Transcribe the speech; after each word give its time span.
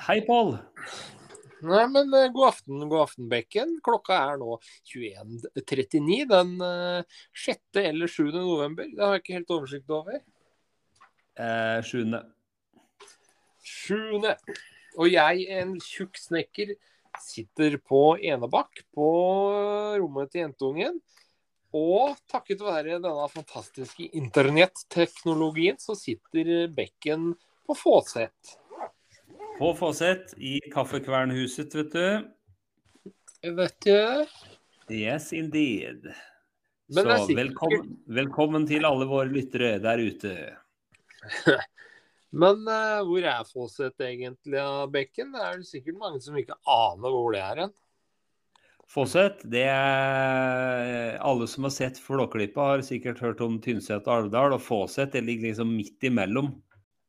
Hei, 0.00 0.22
Pål. 0.24 0.54
Nei, 1.60 1.82
men 1.92 2.14
eh, 2.16 2.30
god 2.32 2.46
aften, 2.46 2.84
god 2.88 3.02
aften, 3.02 3.26
Bekken. 3.28 3.74
Klokka 3.84 4.16
er 4.30 4.38
nå 4.40 4.54
21.39 4.88 6.22
den 6.30 6.54
eh, 6.64 7.18
6. 7.36 7.58
eller 7.82 8.08
7. 8.08 8.30
november. 8.32 8.86
Det 8.88 9.02
har 9.04 9.18
jeg 9.18 9.22
ikke 9.22 9.34
helt 9.36 9.52
oversikt 9.58 9.92
over. 9.92 10.22
Eh, 11.36 11.80
sjuende. 11.84 12.22
Sjuende. 13.60 14.32
Og 14.96 15.10
jeg, 15.12 15.44
en 15.58 15.74
tjukk 15.84 16.16
snekker, 16.22 16.72
sitter 17.20 17.76
på 17.84 18.00
Enebakk 18.24 18.80
på 18.96 19.10
rommet 20.00 20.32
til 20.32 20.46
jentungen. 20.46 20.96
Og 21.76 22.16
takket 22.32 22.64
være 22.64 22.96
denne 22.96 23.28
fantastiske 23.34 24.08
internetteknologien, 24.16 25.76
så 25.76 25.92
sitter 25.92 26.70
Bekken 26.72 27.34
på 27.68 27.76
Fåset. 27.76 28.56
På 29.60 29.74
Fåset 29.74 30.34
i 30.38 30.60
Kaffekvernhuset, 30.72 31.74
vet 31.74 31.92
du. 31.92 32.30
Vet 33.42 33.74
du? 33.84 34.26
Yes, 34.88 35.32
indeed. 35.36 36.06
Så 36.94 37.04
velkommen, 37.36 37.90
velkommen 38.08 38.64
til 38.70 38.88
alle 38.88 39.04
våre 39.10 39.28
lyttere 39.28 39.74
der 39.84 40.00
ute. 40.00 40.32
Men 42.40 42.64
uh, 42.64 43.02
hvor 43.04 43.20
er 43.34 43.44
Fåset 43.50 44.00
egentlig, 44.00 44.56
av 44.62 44.88
Bekken? 44.94 45.36
Det 45.36 45.44
er 45.44 45.60
det 45.60 45.68
sikkert 45.68 46.00
mange 46.06 46.22
som 46.24 46.40
ikke 46.40 46.56
aner 46.64 47.18
hvor 47.18 47.36
det 47.36 47.44
er 47.44 47.62
hen. 47.66 47.76
Fåset, 48.88 49.44
det 49.44 49.66
er 49.68 51.20
Alle 51.20 51.50
som 51.52 51.68
har 51.68 51.76
sett 51.76 52.00
Flåklypa, 52.00 52.72
har 52.72 52.88
sikkert 52.88 53.20
hørt 53.20 53.44
om 53.44 53.60
Tynset 53.60 54.08
og 54.08 54.22
Alvdal. 54.22 54.56
Og 54.56 54.64
Fåset 54.64 55.12
det 55.12 55.26
ligger 55.28 55.50
liksom 55.50 55.76
midt 55.76 56.08
imellom. 56.08 56.54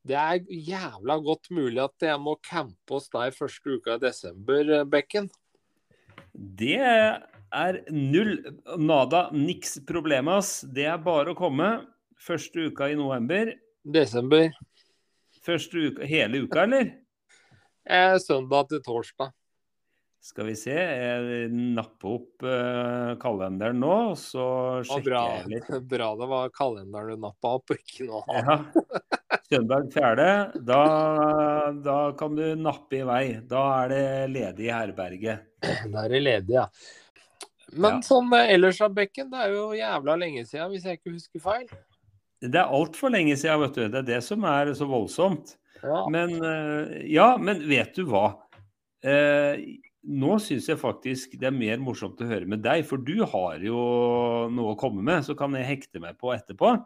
Det 0.07 0.17
er 0.17 0.39
jævla 0.49 1.17
godt 1.21 1.51
mulig 1.53 1.81
at 1.83 2.07
jeg 2.07 2.17
må 2.21 2.33
campe 2.41 2.95
hos 2.95 3.09
deg 3.13 3.35
første 3.37 3.75
uka 3.77 3.99
i 3.99 4.01
desember, 4.01 4.71
eh, 4.79 4.87
Bekken. 4.89 5.27
Det 6.33 6.79
er 6.81 7.77
null 7.91 8.39
nada 8.79 9.27
niks 9.35 9.77
problemas. 9.85 10.61
Det 10.65 10.87
er 10.89 10.97
bare 11.05 11.35
å 11.35 11.37
komme. 11.37 11.69
Første 12.21 12.71
uka 12.71 12.89
i 12.89 12.97
november. 12.97 13.53
Desember. 13.85 14.49
Første 15.45 15.85
uka, 15.89 16.07
hele 16.07 16.45
uka, 16.47 16.65
eller? 16.65 16.95
Eh, 17.81 18.13
søndag 18.21 18.67
til 18.69 18.77
torsdag. 18.85 19.31
Skal 20.21 20.51
vi 20.51 20.53
se, 20.53 20.75
jeg 20.75 21.47
napper 21.49 22.11
opp 22.11 22.43
uh, 22.45 23.15
kalenderen 23.17 23.79
nå, 23.81 23.95
og 24.11 24.19
så 24.21 24.43
sjekker 24.85 24.85
sjekker 24.85 25.07
bra, 25.07 25.21
jeg 25.39 25.49
litt. 25.55 25.71
bra 25.95 26.11
det 26.19 26.27
var 26.29 26.53
kalenderen 26.53 27.17
du 27.17 27.25
nappa 27.25 27.55
opp, 27.57 27.73
ikke 27.73 28.05
noe 28.05 28.21
annet. 28.29 28.77
Ja. 28.77 29.17
Søndag 29.51 29.89
4. 29.93 30.25
Da, 30.63 30.81
da 31.83 31.95
kan 32.15 32.35
du 32.37 32.43
nappe 32.55 33.01
i 33.01 33.05
vei. 33.07 33.23
Da 33.49 33.63
er 33.81 33.89
det 33.91 34.03
ledig 34.31 34.67
i 34.69 34.71
herberget. 34.71 35.41
Da 35.91 36.05
er 36.05 36.13
det 36.13 36.21
ledig, 36.23 36.55
ja. 36.55 36.67
Men 37.71 37.97
Ja. 37.97 38.03
sånn 38.07 38.31
ellers 38.35 38.79
av 38.83 38.93
Bekken, 38.95 39.29
det 39.31 39.39
er 39.43 39.51
jo 39.55 39.65
jævla 39.75 40.15
lenge 40.19 40.45
siden, 40.47 40.71
hvis 40.71 40.85
jeg 40.87 40.99
ikke 40.99 41.13
husker 41.17 41.43
feil. 41.43 41.67
Det 42.41 42.55
er 42.55 42.71
altfor 42.71 43.11
lenge 43.11 43.35
siden, 43.35 43.59
vet 43.65 43.75
du. 43.75 43.83
Det 43.89 43.99
er 43.99 44.07
det 44.07 44.21
som 44.23 44.43
er 44.47 44.71
så 44.75 44.87
voldsomt. 44.87 45.57
Ja. 45.83 46.05
Men 46.13 46.31
eh, 46.43 47.11
ja, 47.11 47.35
men 47.37 47.59
vet 47.67 47.93
du 47.95 48.05
hva? 48.07 48.37
Eh, 49.03 49.59
nå 50.07 50.39
syns 50.39 50.67
jeg 50.71 50.79
faktisk 50.79 51.35
det 51.39 51.47
er 51.51 51.55
mer 51.55 51.77
morsomt 51.83 52.19
å 52.23 52.27
høre 52.29 52.47
med 52.47 52.63
deg, 52.63 52.85
for 52.87 52.97
du 53.03 53.25
har 53.25 53.59
jo 53.59 54.47
noe 54.49 54.73
å 54.73 54.79
komme 54.79 55.03
med, 55.03 55.25
så 55.27 55.35
kan 55.37 55.51
jeg 55.59 55.67
hekte 55.67 55.99
meg 55.99 56.17
på 56.21 56.31
etterpå. 56.35 56.77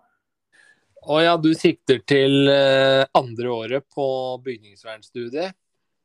Å 1.06 1.20
ja, 1.22 1.36
du 1.38 1.52
sikter 1.54 2.00
til 2.10 2.48
eh, 2.50 3.04
andre 3.18 3.52
året 3.54 3.86
på 3.94 4.06
bygningsvernstudiet? 4.46 5.54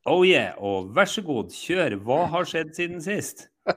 Oh 0.08 0.22
yeah, 0.24 0.54
og 0.60 0.90
vær 0.96 1.08
så 1.08 1.22
god, 1.24 1.52
kjør. 1.52 1.96
Hva 2.04 2.26
har 2.32 2.44
skjedd 2.48 2.74
siden 2.76 3.00
sist? 3.04 3.46
uh, 3.68 3.76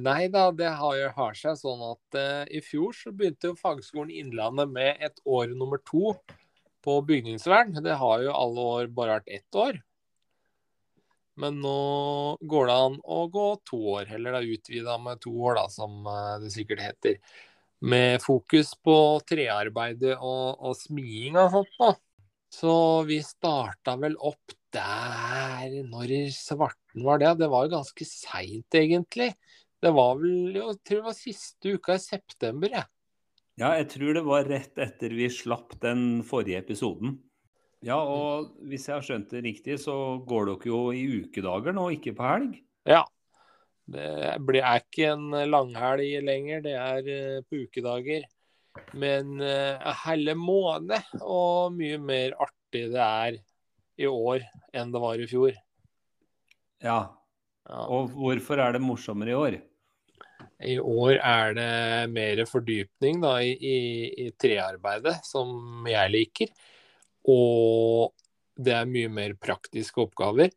nei 0.08 0.28
da, 0.32 0.46
det 0.56 0.68
har, 0.80 0.96
jo- 1.00 1.12
har 1.16 1.34
seg 1.36 1.56
sånn 1.60 1.82
at 1.90 2.18
uh, 2.20 2.44
i 2.52 2.60
fjor 2.64 2.96
så 2.96 3.12
begynte 3.12 3.50
jo 3.52 3.56
Fagskolen 3.60 4.12
Innlandet 4.12 4.68
med 4.72 4.96
et 5.04 5.20
år 5.28 5.52
nummer 5.56 5.80
to 5.88 6.14
på 6.84 7.00
bygningsvern. 7.08 7.76
Det 7.84 7.96
har 8.00 8.24
jo 8.24 8.32
alle 8.36 8.60
år 8.78 8.88
bare 8.94 9.18
vært 9.18 9.32
ett 9.40 9.60
år. 9.64 9.80
Men 11.38 11.60
nå 11.62 11.78
går 12.50 12.68
det 12.68 12.76
an 12.84 12.96
å 13.04 13.20
gå 13.30 13.46
to 13.68 13.78
år, 13.94 14.08
heller 14.10 14.38
da 14.38 14.42
utvida 14.42 14.96
med 15.02 15.20
to 15.22 15.32
år, 15.36 15.60
da, 15.60 15.68
som 15.70 16.02
eh, 16.10 16.34
det 16.42 16.50
sikkert 16.54 16.82
heter. 16.82 17.18
Med 17.78 18.18
fokus 18.24 18.72
på 18.82 18.96
trearbeidet 19.28 20.16
og, 20.16 20.58
og 20.58 20.74
smiing 20.78 21.38
og 21.38 21.52
sånt. 21.54 21.76
da. 21.78 21.92
Så 22.50 22.74
vi 23.06 23.20
starta 23.22 23.94
vel 24.00 24.16
opp 24.24 24.54
der 24.72 25.72
Når 25.88 26.10
svarten 26.32 27.04
var 27.04 27.20
det? 27.20 27.30
Det 27.40 27.48
var 27.48 27.64
jo 27.64 27.76
ganske 27.76 28.04
seint, 28.08 28.74
egentlig. 28.76 29.30
Det 29.80 29.92
var 29.94 30.18
vel 30.18 30.56
jeg 30.56 30.80
tror 30.82 31.00
det 31.00 31.06
var 31.06 31.16
siste 31.16 31.76
uka 31.76 31.96
i 31.96 32.02
september, 32.02 32.74
jeg. 32.80 32.88
Ja, 33.58 33.72
jeg 33.78 33.88
tror 33.94 34.14
det 34.14 34.24
var 34.26 34.46
rett 34.46 34.78
etter 34.78 35.14
vi 35.14 35.30
slapp 35.32 35.78
den 35.82 36.20
forrige 36.26 36.60
episoden. 36.62 37.16
Ja, 37.86 37.98
og 38.02 38.56
hvis 38.66 38.88
jeg 38.88 38.96
har 38.96 39.04
skjønt 39.06 39.30
det 39.30 39.44
riktig, 39.44 39.76
så 39.82 39.94
går 40.26 40.50
dere 40.50 40.70
jo 40.70 40.80
i 40.90 41.04
ukedager 41.22 41.76
nå, 41.76 41.86
ikke 41.94 42.16
på 42.18 42.26
helg? 42.26 42.56
Ja. 42.88 43.04
Det 43.88 44.04
er 44.60 44.82
ikke 44.82 45.14
en 45.14 45.30
langhelg 45.48 46.18
lenger, 46.26 46.60
det 46.66 46.74
er 46.76 47.06
eh, 47.08 47.38
på 47.46 47.62
ukedager. 47.64 48.26
Men 48.98 49.38
uh, 49.40 49.86
hele 50.04 50.34
måned, 50.38 51.14
og 51.24 51.72
mye 51.74 51.96
mer 51.98 52.36
artig 52.38 52.84
det 52.92 53.00
er 53.00 53.38
i 53.98 54.06
år 54.06 54.44
enn 54.76 54.92
det 54.94 55.02
var 55.02 55.18
i 55.18 55.26
fjor. 55.30 55.56
Ja. 56.84 57.00
Ja. 57.68 57.80
Og 57.84 58.12
hvorfor 58.14 58.60
er 58.62 58.76
det 58.76 58.84
morsommere 58.84 59.32
i 59.32 59.38
år? 59.38 59.58
I 60.68 60.78
år 60.78 61.18
er 61.18 61.54
det 61.54 61.72
mer 62.10 62.40
fordypning 62.48 63.20
da, 63.22 63.34
i, 63.44 63.52
i, 63.54 63.78
i 64.26 64.30
trearbeidet, 64.40 65.18
som 65.26 65.86
jeg 65.88 66.14
liker. 66.14 66.52
Og 67.28 68.14
det 68.58 68.74
er 68.74 68.90
mye 68.90 69.10
mer 69.12 69.34
praktiske 69.38 70.02
oppgaver. 70.02 70.50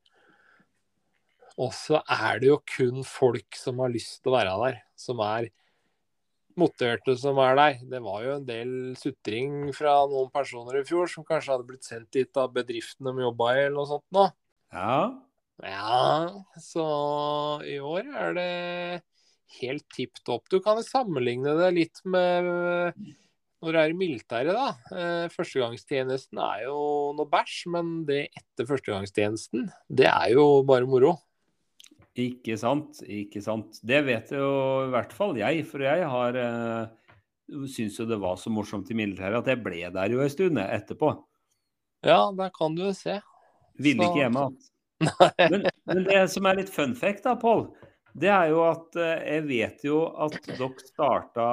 Og 1.61 1.73
så 1.75 1.99
er 2.09 2.39
det 2.41 2.49
jo 2.49 2.61
kun 2.63 3.03
folk 3.05 3.57
som 3.59 3.81
har 3.83 3.91
lyst 3.93 4.21
til 4.21 4.31
å 4.31 4.37
være 4.37 4.53
der, 4.63 4.77
som 4.97 5.19
er 5.25 5.49
motiverte 6.59 7.15
som 7.19 7.39
er 7.43 7.57
der. 7.59 7.81
Det 7.91 8.01
var 8.03 8.23
jo 8.25 8.37
en 8.37 8.47
del 8.47 8.71
sutring 8.99 9.69
fra 9.75 10.01
noen 10.09 10.31
personer 10.33 10.79
i 10.79 10.85
fjor 10.87 11.11
som 11.11 11.27
kanskje 11.27 11.55
hadde 11.55 11.67
blitt 11.67 11.87
sendt 11.87 12.11
dit 12.15 12.39
av 12.39 12.53
bedriften 12.55 13.07
de 13.07 13.25
jobba 13.25 13.51
i, 13.55 13.65
eller 13.65 13.77
noe 13.77 13.89
sånt 13.89 14.07
nå. 14.15 14.25
Ja. 14.73 14.95
Ja, 15.61 16.41
så 16.57 16.85
i 17.69 17.75
år 17.77 18.07
er 18.17 18.37
det 18.37 18.51
helt 19.59 19.85
tipp 19.93 20.21
topp. 20.25 20.47
Du 20.49 20.57
kan 20.63 20.79
jo 20.79 20.85
sammenligne 20.87 21.53
det 21.59 21.69
litt 21.75 22.01
med 22.07 22.95
når 23.61 23.75
det 23.75 23.81
er 23.81 23.91
i 23.93 23.97
militæret, 23.97 24.55
da. 24.57 24.69
Eh, 24.97 25.25
Førstegangstjenesten 25.33 26.39
er 26.41 26.63
jo 26.65 26.77
noe 27.17 27.29
bæsj, 27.29 27.57
men 27.75 27.91
det 28.07 28.23
etter 28.37 28.65
førstegangstjenesten, 28.69 29.67
det 29.89 30.07
er 30.09 30.31
jo 30.33 30.45
bare 30.67 30.87
moro. 30.89 31.15
Ikke 32.19 32.57
sant, 32.59 32.99
ikke 33.07 33.39
sant. 33.45 33.77
Det 33.87 34.01
vet 34.03 34.33
jo 34.35 34.47
i 34.87 34.89
hvert 34.91 35.13
fall 35.15 35.37
jeg, 35.39 35.61
for 35.69 35.85
jeg 35.85 36.07
har 36.11 36.35
eh, 36.41 37.13
syns 37.71 37.99
jo 38.01 38.07
det 38.09 38.17
var 38.19 38.35
så 38.41 38.51
morsomt 38.51 38.89
i 38.91 38.97
militæret 38.97 39.39
at 39.43 39.47
jeg 39.53 39.61
ble 39.63 39.85
der 39.95 40.11
jo 40.11 40.19
en 40.23 40.33
stund 40.33 40.59
etterpå. 40.59 41.13
Ja, 42.03 42.25
der 42.35 42.49
kan 42.57 42.75
du 42.75 42.83
jo 42.89 42.91
se. 42.97 43.19
Ville 43.79 44.03
Så- 44.03 44.09
ikke 44.09 44.25
hjemme 44.25 44.47
igjen. 44.49 44.67
Men, 45.49 45.63
men 45.89 46.03
det 46.05 46.19
som 46.29 46.45
er 46.45 46.59
litt 46.59 46.69
fun 46.69 46.91
fact, 46.93 47.23
da, 47.25 47.31
Pål, 47.39 47.63
det 48.13 48.29
er 48.29 48.51
jo 48.51 48.59
at 48.67 48.97
eh, 48.99 49.23
jeg 49.37 49.45
vet 49.47 49.85
jo 49.87 50.01
at 50.25 50.35
dere 50.45 50.67
starta 50.83 51.47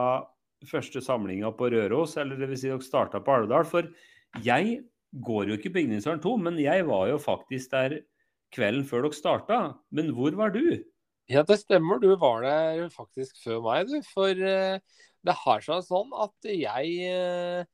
første 0.66 1.02
samlinga 1.04 1.50
på 1.56 1.70
Røros, 1.72 2.16
eller 2.18 2.40
vil 2.40 2.58
si 2.58 2.70
dere 2.70 2.84
starta 2.84 3.20
på 3.22 3.34
Alvdal. 3.36 3.66
For 3.68 3.90
jeg 4.44 4.78
går 5.24 5.50
jo 5.50 5.58
ikke 5.58 5.72
Bygningsvern 5.76 6.22
2, 6.24 6.36
men 6.48 6.60
jeg 6.62 6.86
var 6.88 7.08
jo 7.12 7.18
faktisk 7.22 7.72
der 7.74 8.00
kvelden 8.54 8.86
før 8.88 9.06
dere 9.06 9.18
starta. 9.18 9.58
Men 9.94 10.12
hvor 10.16 10.34
var 10.38 10.54
du? 10.54 10.80
Ja, 11.28 11.44
det 11.44 11.60
stemmer. 11.60 12.00
Du 12.00 12.10
var 12.16 12.42
der 12.44 12.86
faktisk 12.92 13.36
før 13.44 13.60
meg, 13.66 13.90
du. 13.90 14.00
For 14.14 14.32
eh, 14.32 14.80
det 15.26 15.36
har 15.44 15.64
seg 15.64 15.84
sånn 15.84 16.14
at 16.16 16.48
jeg 16.48 16.94
eh, 17.12 17.68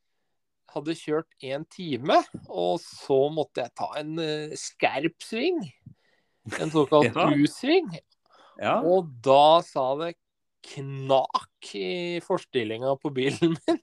hadde 0.75 0.97
kjørt 0.99 1.31
én 1.45 1.67
time, 1.71 2.19
og 2.49 2.81
så 2.83 3.21
måtte 3.33 3.63
jeg 3.63 3.75
ta 3.79 3.93
en 4.01 4.19
eh, 4.23 4.57
skerp 4.59 5.23
sving. 5.23 5.63
En 6.61 6.75
såkalt 6.75 7.15
Ja. 7.15 7.31
U-sving. 7.31 7.95
Ja, 8.61 8.79
Og 8.87 9.09
da 9.25 9.63
sa 9.67 9.89
det 9.99 10.15
knak 10.65 11.54
i 11.79 12.21
forstillinga 12.25 12.95
på 13.01 13.13
bilen 13.15 13.57
min. 13.67 13.81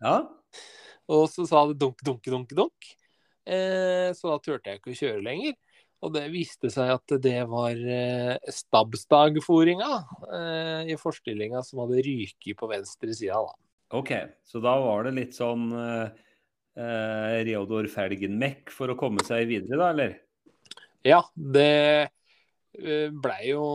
ja. 0.00 0.16
Og 1.06 1.28
så 1.30 1.46
sa 1.46 1.62
det 1.70 1.78
dunk, 1.80 2.00
dunk, 2.06 2.24
dunk, 2.26 2.54
dunk. 2.56 2.90
Eh, 3.46 4.10
så 4.16 4.32
da 4.32 4.40
turte 4.42 4.72
jeg 4.72 4.80
ikke 4.80 4.94
å 4.94 5.00
kjøre 5.00 5.24
lenger. 5.26 5.54
Og 6.04 6.12
det 6.12 6.26
viste 6.32 6.68
seg 6.72 6.90
at 6.92 7.14
det 7.24 7.38
var 7.48 7.78
eh, 7.78 8.52
Stabstag-foringa 8.52 9.92
eh, 10.28 10.92
i 10.92 10.98
forstillinga 11.00 11.62
som 11.64 11.84
hadde 11.84 12.02
ryket 12.04 12.58
på 12.58 12.68
venstre 12.70 13.14
sida, 13.16 13.40
da. 13.40 13.56
OK. 13.96 14.12
Så 14.44 14.60
da 14.62 14.74
var 14.82 15.06
det 15.06 15.14
litt 15.16 15.36
sånn 15.36 15.70
eh, 15.78 16.10
eh, 16.76 17.38
Reodor 17.48 17.88
Felgen-mekk 17.90 18.74
for 18.74 18.92
å 18.92 18.98
komme 18.98 19.24
seg 19.26 19.46
videre, 19.50 19.78
da, 19.78 19.90
eller? 19.94 20.18
Ja, 21.06 21.22
det 21.34 22.10
blei 22.76 23.50
jo 23.50 23.66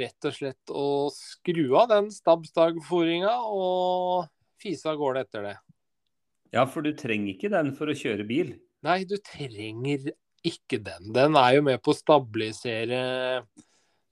rett 0.00 0.28
og 0.28 0.34
slett 0.34 0.72
å 0.74 0.86
skru 1.14 1.76
av 1.78 1.90
den 1.92 2.08
Stabstag-fòringa 2.10 3.34
og 3.46 4.26
fise 4.62 4.90
av 4.90 4.98
gårde 5.00 5.26
etter 5.26 5.46
det. 5.46 5.56
Ja, 6.52 6.66
for 6.68 6.84
du 6.84 6.92
trenger 6.96 7.32
ikke 7.32 7.52
den 7.52 7.72
for 7.76 7.88
å 7.88 7.96
kjøre 7.96 8.26
bil. 8.28 8.56
Nei, 8.84 9.02
du 9.08 9.16
trenger 9.24 10.10
ikke 10.44 10.80
den. 10.82 11.12
Den 11.14 11.38
er 11.38 11.56
jo 11.56 11.66
med 11.66 11.80
på 11.82 11.94
å 11.94 11.96
stabilisere 11.96 12.98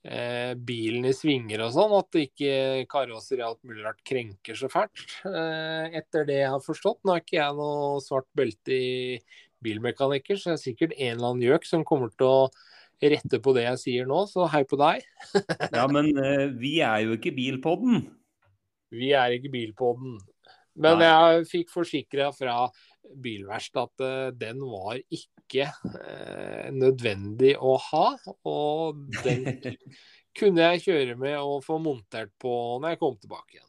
eh, 0.07 0.53
bilen 0.57 1.09
i 1.11 1.15
svinger 1.17 1.67
og 1.67 1.75
sånn, 1.75 1.95
at 1.99 2.21
ikke 2.23 2.87
karosser 2.91 3.43
i 3.43 3.47
alt 3.47 3.61
mulig 3.67 3.85
rart 3.85 4.01
krenker 4.07 4.59
så 4.59 4.71
fælt. 4.73 5.05
Eh, 5.29 6.01
etter 6.01 6.27
det 6.29 6.41
jeg 6.41 6.53
har 6.55 6.65
forstått. 6.65 7.03
Nå 7.05 7.17
er 7.17 7.25
ikke 7.25 7.41
jeg 7.41 7.59
noe 7.59 8.01
svart 8.05 8.31
belte 8.39 8.77
i 8.77 9.21
bilmekanikker, 9.61 10.39
så 10.41 10.53
det 10.53 10.57
er 10.57 10.65
sikkert 10.65 10.97
en 10.97 11.17
eller 11.19 11.33
annen 11.33 11.49
gjøk 11.51 11.67
som 11.69 11.85
kommer 11.85 12.15
til 12.15 12.31
å 12.31 12.45
rette 13.01 13.41
på 13.41 13.55
det 13.57 13.65
jeg 13.65 13.81
sier 13.81 14.09
nå, 14.09 14.25
så 14.29 14.49
hei 14.53 14.65
på 14.69 14.79
deg. 14.81 15.05
Ja, 15.77 15.87
men 15.89 16.13
eh, 16.21 16.49
vi 16.53 16.79
er 16.85 17.07
jo 17.07 17.17
ikke 17.17 17.33
Bilpodden. 17.37 18.05
Vi 18.91 19.13
er 19.15 19.37
ikke 19.37 19.53
bilpodden. 19.53 20.19
Men 20.81 21.01
Nei. 21.01 21.09
jeg 21.09 21.47
fikk 21.51 21.73
forsikra 21.73 22.31
fra 22.35 22.65
bilverst 23.23 23.79
at 23.81 24.05
eh, 24.05 24.29
den 24.37 24.63
var 24.67 24.99
ikke 24.99 25.67
eh, 25.71 26.69
nødvendig 26.75 27.57
å 27.59 27.77
ha. 27.91 28.07
Og 28.49 29.03
den 29.23 29.47
kunne 30.39 30.71
jeg 30.73 30.85
kjøre 30.87 31.19
med 31.21 31.39
og 31.39 31.65
få 31.67 31.81
montert 31.83 32.33
på 32.43 32.53
når 32.83 32.95
jeg 32.95 33.03
kom 33.03 33.19
tilbake 33.21 33.59
igjen. 33.59 33.67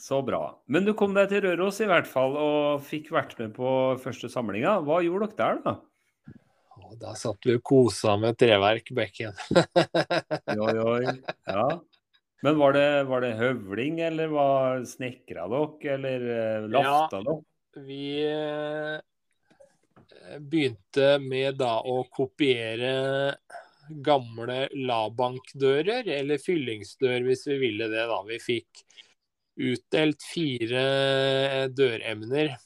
Så 0.00 0.18
bra. 0.26 0.42
Men 0.66 0.86
du 0.86 0.90
kom 0.98 1.14
deg 1.14 1.30
til 1.30 1.44
Røros 1.44 1.78
i 1.84 1.86
hvert 1.86 2.08
fall, 2.10 2.34
og 2.34 2.82
fikk 2.82 3.12
vært 3.14 3.36
med 3.38 3.52
på 3.54 3.94
første 4.02 4.30
samlinga. 4.32 4.80
Hva 4.82 4.98
gjorde 5.06 5.30
dere 5.30 5.38
der, 5.38 5.60
da? 5.62 5.74
Da 7.00 7.14
satt 7.18 7.46
vi 7.46 7.56
og 7.58 7.64
kosa 7.64 8.16
med 8.20 8.36
treverk, 8.40 8.92
Bekken. 8.96 9.36
Oi, 10.56 10.76
oi. 10.78 11.16
Ja. 11.46 11.66
Men 12.42 12.58
var 12.58 12.72
det, 12.74 12.86
var 13.06 13.22
det 13.22 13.36
høvling, 13.38 14.00
eller 14.02 14.30
var 14.32 14.84
snekra 14.88 15.46
dere, 15.52 15.94
eller 15.94 16.28
eh, 16.34 16.68
lafta 16.74 17.20
dere? 17.22 17.38
Vi 17.86 18.06
eh, 18.26 18.96
begynte 20.42 21.18
med 21.22 21.60
da 21.62 21.76
å 21.86 22.02
kopiere 22.10 22.92
gamle 24.02 24.66
Labank-dører, 24.74 26.08
eller 26.18 26.42
fyllingsdør 26.42 27.28
hvis 27.28 27.46
vi 27.52 27.58
ville 27.62 27.88
det. 27.92 28.04
da. 28.10 28.18
Vi 28.26 28.38
fikk 28.42 28.84
utdelt 29.62 30.22
fire 30.26 30.84
døremner. 31.70 32.56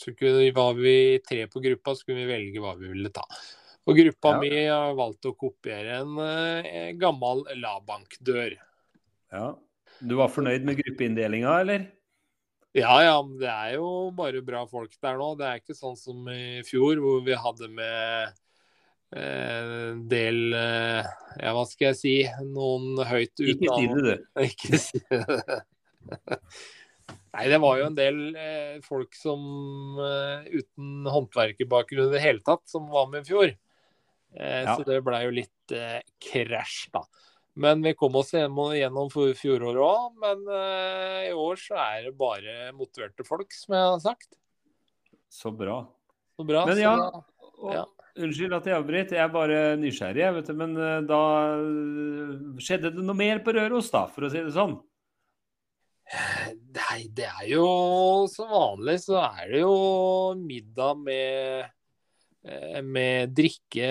Så 0.00 0.14
kunne, 0.16 0.46
var 0.56 0.74
vi 0.78 0.94
tre 1.20 1.44
på 1.50 1.60
gruppa, 1.60 1.92
så 1.96 2.06
kunne 2.08 2.22
vi 2.24 2.30
velge 2.32 2.62
hva 2.62 2.72
vi 2.78 2.88
ville 2.88 3.12
ta. 3.12 3.24
Og 3.88 3.96
gruppa 3.98 4.34
Ja. 4.36 4.40
mi 4.40 4.50
har 4.64 4.94
valgt 4.96 5.26
å 5.28 5.34
kopiere 5.36 6.00
en 6.00 6.16
eh, 6.24 6.92
gammel 7.00 7.44
Labank-dør. 7.60 8.54
Ja. 9.32 9.48
Du 10.00 10.14
var 10.16 10.30
fornøyd 10.32 10.64
med 10.64 10.78
gruppeinndelinga, 10.80 11.58
eller? 11.60 11.88
Ja, 12.72 12.94
ja, 13.02 13.16
det 13.40 13.48
er 13.50 13.72
jo 13.74 13.88
bare 14.14 14.40
bra 14.46 14.62
folk 14.70 14.92
der 15.02 15.18
nå. 15.18 15.32
Det 15.36 15.48
er 15.48 15.58
ikke 15.60 15.74
sånn 15.76 15.96
som 15.98 16.28
i 16.30 16.62
fjor, 16.64 17.00
hvor 17.02 17.20
vi 17.26 17.34
hadde 17.34 17.68
med 17.74 18.30
eh, 19.10 19.72
en 19.90 20.04
del 20.08 20.54
eh, 20.54 21.08
Ja, 21.42 21.52
hva 21.56 21.64
skal 21.68 21.90
jeg 21.90 21.98
si? 21.98 22.14
Noen 22.46 23.00
høyt 23.10 23.42
Ikke 23.42 23.74
si 23.74 23.88
det, 23.90 24.04
du. 24.06 24.28
Ikke 24.48 24.80
si 24.80 25.02
det. 25.10 25.58
Nei, 27.32 27.44
det 27.46 27.60
var 27.62 27.76
jo 27.78 27.84
en 27.86 27.94
del 27.94 28.16
eh, 28.34 28.78
folk 28.82 29.14
som 29.14 29.40
eh, 30.02 30.48
uten 30.50 31.04
håndverkerbakgrunn 31.06 32.08
i 32.08 32.14
det 32.16 32.22
hele 32.24 32.42
tatt, 32.42 32.64
som 32.66 32.88
var 32.90 33.06
med 33.12 33.22
i 33.22 33.28
fjor. 33.30 33.52
Eh, 34.34 34.62
Ja. 34.66 34.74
Så 34.76 34.84
det 34.86 34.98
blei 35.06 35.24
jo 35.28 35.30
litt 35.36 35.74
eh, 35.74 36.00
krasj, 36.22 36.88
da. 36.94 37.04
Men 37.60 37.82
vi 37.82 37.92
kom 37.98 38.14
oss 38.18 38.30
gjennom, 38.34 39.10
fjoråret 39.10 39.78
òg. 39.84 40.18
Men 40.22 40.42
i 41.28 41.32
år 41.34 41.58
så 41.58 41.74
er 41.82 42.04
det 42.06 42.12
bare 42.16 42.70
motiverte 42.72 43.26
folk, 43.26 43.50
som 43.52 43.74
jeg 43.74 43.88
har 43.90 43.98
sagt. 44.00 44.36
Så 45.28 45.50
bra. 45.54 45.80
Så 46.38 46.46
bra. 46.46 46.62
Men 46.66 46.78
så 46.78 46.84
ja, 46.84 46.94
da- 46.96 47.24
Og, 47.60 47.72
Ja. 47.74 47.84
Unnskyld 48.20 48.54
at 48.56 48.64
jeg 48.66 48.74
avbryter, 48.74 49.14
jeg 49.18 49.22
er 49.22 49.28
bare 49.34 49.58
nysgjerrig. 49.78 50.30
Vet 50.34 50.46
du, 50.46 50.54
men 50.58 50.74
da 51.06 51.20
skjedde 52.62 52.90
det 52.94 53.04
noe 53.04 53.14
mer 53.18 53.38
på 53.44 53.52
Røros, 53.54 53.90
da, 53.92 54.06
for 54.10 54.26
å 54.26 54.30
si 54.32 54.40
det 54.42 54.54
sånn? 54.54 54.78
Nei, 56.76 57.02
det 57.14 57.26
er 57.28 57.44
jo 57.50 57.66
som 58.32 58.48
vanlig 58.50 58.96
så 59.04 59.18
er 59.22 59.52
det 59.52 59.60
jo 59.62 59.74
middag 60.38 60.98
med 61.04 61.68
eh, 62.46 62.80
med 62.86 63.34
drikke 63.36 63.90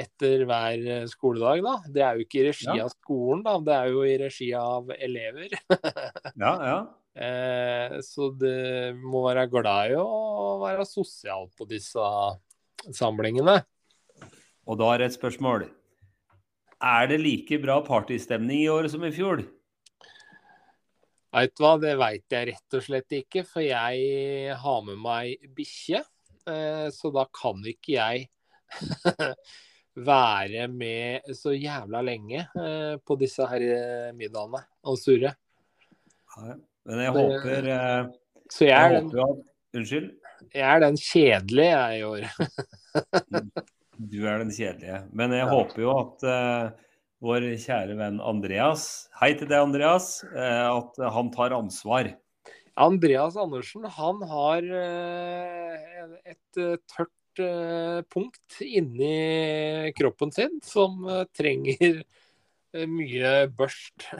etter 0.00 0.44
hver 0.48 1.06
skoledag, 1.10 1.62
da. 1.66 1.74
Det 1.92 2.04
er 2.06 2.18
jo 2.18 2.26
ikke 2.26 2.40
i 2.42 2.46
regi 2.48 2.68
Ja. 2.70 2.84
av 2.86 2.92
skolen, 2.96 3.42
da. 3.46 3.58
Det 3.66 3.74
er 3.76 3.92
jo 3.92 4.04
i 4.08 4.16
regi 4.24 4.50
av 4.58 4.90
elever. 4.98 5.54
Ja, 6.40 6.54
ja. 6.64 6.78
Eh, 7.14 8.00
så 8.02 8.32
det 8.34 8.96
må 8.98 9.20
være 9.28 9.46
glad 9.52 9.92
i 9.92 9.98
å 10.02 10.56
være 10.64 10.82
sosial 10.88 11.46
på 11.54 11.68
disse 11.70 12.02
samlingene. 12.90 13.60
Og 14.66 14.78
da 14.80 14.88
er 14.96 15.04
et 15.06 15.14
spørsmål. 15.14 15.68
Er 16.84 17.06
det 17.08 17.20
like 17.22 17.58
bra 17.62 17.78
partystemning 17.86 18.64
i 18.64 18.70
år 18.72 18.88
som 18.92 19.04
i 19.06 19.12
fjor? 19.14 19.44
Vet 21.34 21.54
du 21.58 21.64
hva, 21.64 21.72
det 21.82 21.96
veit 21.98 22.30
jeg 22.30 22.46
rett 22.52 22.76
og 22.78 22.82
slett 22.84 23.14
ikke, 23.16 23.42
for 23.48 23.64
jeg 23.64 24.54
har 24.60 24.82
med 24.86 25.00
meg 25.02 25.48
bikkje. 25.56 25.98
Eh, 26.46 26.86
så 26.94 27.10
da 27.10 27.24
kan 27.34 27.64
ikke 27.66 27.96
jeg 27.96 28.26
være 30.10 30.68
med 30.70 31.32
så 31.34 31.54
jævla 31.56 32.04
lenge 32.06 32.44
eh, 32.44 32.94
på 33.02 33.16
disse 33.18 33.46
her 33.50 33.64
eh, 33.66 34.12
middagene 34.14 34.60
og 34.86 35.00
surre. 35.00 35.34
Men 36.84 37.02
jeg 37.02 37.14
håper 37.14 37.68
Så 38.50 38.66
jeg 38.66 38.70
Jeg 38.70 38.84
er, 38.84 38.94
den, 38.98 39.10
håper 39.10 39.22
at 39.24 39.78
Unnskyld? 39.78 40.08
jeg 40.52 40.66
er 40.70 40.80
den 40.82 40.96
kjedelige 40.98 41.76
jeg 41.76 41.98
i 41.98 42.08
år. 42.12 42.30
Du 43.94 44.24
er 44.26 44.40
den 44.42 44.50
kjedelige. 44.50 45.04
Men 45.14 45.32
jeg 45.34 45.46
håper 45.46 45.82
jo 45.82 45.92
at 45.94 46.24
vår 47.24 47.46
kjære 47.60 47.96
venn 47.98 48.20
Andreas 48.20 49.08
Hei 49.20 49.32
til 49.38 49.48
deg, 49.48 49.62
Andreas. 49.64 50.18
eh, 50.28 50.68
at 50.68 50.98
han 51.16 51.30
tar 51.32 51.54
ansvar. 51.56 52.10
Andreas 52.76 53.36
Andersen 53.38 53.86
han 53.96 54.22
har 54.28 54.66
eh, 54.80 56.16
et 56.34 56.60
eh, 56.60 56.76
tørt 56.90 57.10
punkt 58.14 58.60
inni 58.62 59.90
kroppen 59.98 60.30
sin 60.30 60.60
som 60.62 61.00
trenger 61.34 62.04
mye 62.86 63.32
børst. 63.58 64.04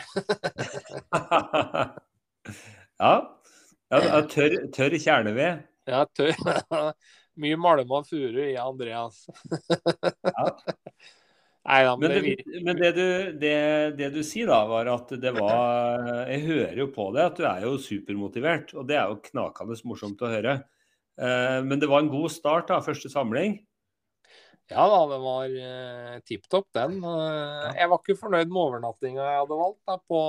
ja. 2.99 3.12
ja. 3.14 4.00
ja, 4.00 4.18
Tørr, 4.32 4.56
tørr 4.75 4.99
kjerneved. 4.99 5.62
Ja, 5.87 6.02
tørr. 6.11 6.34
Mye 7.38 7.54
malma 7.58 8.02
furu 8.06 8.42
i 8.49 8.56
Andreas. 8.58 9.28
Ja. 10.26 10.49
Nei 11.64 11.80
da, 11.87 11.94
men, 11.97 12.12
Men, 12.12 12.25
det 12.28 12.62
men 12.66 12.76
det, 12.76 12.90
du, 12.92 13.06
det, 13.40 13.56
det 13.97 14.11
du 14.12 14.21
sier 14.26 14.50
da, 14.50 14.61
var 14.68 14.90
at 14.92 15.14
det 15.16 15.30
var 15.33 16.26
Jeg 16.28 16.42
hører 16.44 16.80
jo 16.83 16.90
på 16.92 17.06
det 17.16 17.23
at 17.25 17.38
du 17.40 17.47
er 17.49 17.64
jo 17.64 17.78
supermotivert, 17.80 18.75
og 18.76 18.85
det 18.90 18.99
er 19.00 19.09
jo 19.09 19.23
knakende 19.30 19.78
morsomt 19.88 20.21
å 20.21 20.33
høre. 20.33 20.59
Eh, 21.16 21.61
Men 21.64 21.80
det 21.80 21.88
var 21.88 22.04
en 22.04 22.12
god 22.12 22.28
start, 22.35 22.68
da, 22.68 22.83
første 22.85 23.09
samling. 23.12 23.56
Ja 24.73 24.85
da, 24.88 25.00
det 25.11 25.18
var 25.21 25.56
uh, 25.61 26.21
tipp 26.25 26.47
topp, 26.49 26.71
den. 26.73 27.00
Eh, 27.04 27.73
Jeg 27.76 27.90
var 27.90 28.00
ikke 28.00 28.16
fornøyd 28.16 28.49
med 28.49 28.62
overnattinga 28.62 29.26
jeg 29.26 29.42
hadde 29.42 29.59
valgt 29.61 29.83
da, 29.90 29.99
på, 30.09 30.21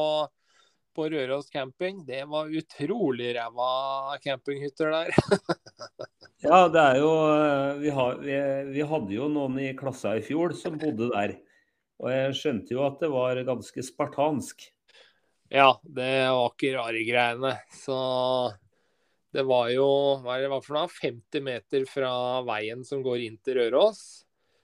på 0.96 1.08
Røros 1.14 1.48
camping. 1.52 2.02
Det 2.08 2.24
var 2.28 2.52
utrolig 2.52 3.32
ræva 3.38 4.18
campinghytter 4.24 4.92
der. 4.92 5.16
Ja, 6.44 6.66
det 6.68 6.82
er 6.82 7.00
jo 7.00 7.12
eh, 7.32 7.78
vi, 7.80 7.92
har, 7.96 8.18
vi, 8.22 8.36
vi 8.76 8.86
hadde 8.86 9.16
jo 9.16 9.30
noen 9.32 9.60
i 9.64 9.72
klassa 9.78 10.18
i 10.18 10.24
fjor 10.26 10.56
som 10.58 10.76
bodde 10.82 11.10
der. 11.14 11.38
Og 12.04 12.12
jeg 12.12 12.36
skjønte 12.40 12.76
jo 12.76 12.84
at 12.86 13.00
det 13.00 13.10
var 13.14 13.40
ganske 13.48 13.86
spartansk. 13.88 14.68
Ja, 15.54 15.78
det 15.84 16.12
var 16.34 16.52
ikke 16.52 16.74
rare 16.76 17.06
greiene. 17.08 17.54
Så 17.72 17.96
det 19.36 19.46
var 19.48 19.70
jo 19.72 19.88
hva 20.24 20.36
er 20.36 20.46
det 20.46 20.52
var 20.52 20.64
for 20.66 20.78
noe, 20.78 20.92
50 20.92 21.46
meter 21.46 21.88
fra 21.90 22.12
veien 22.48 22.84
som 22.88 23.04
går 23.06 23.26
inn 23.28 23.40
til 23.44 23.62
Røros. 23.62 24.04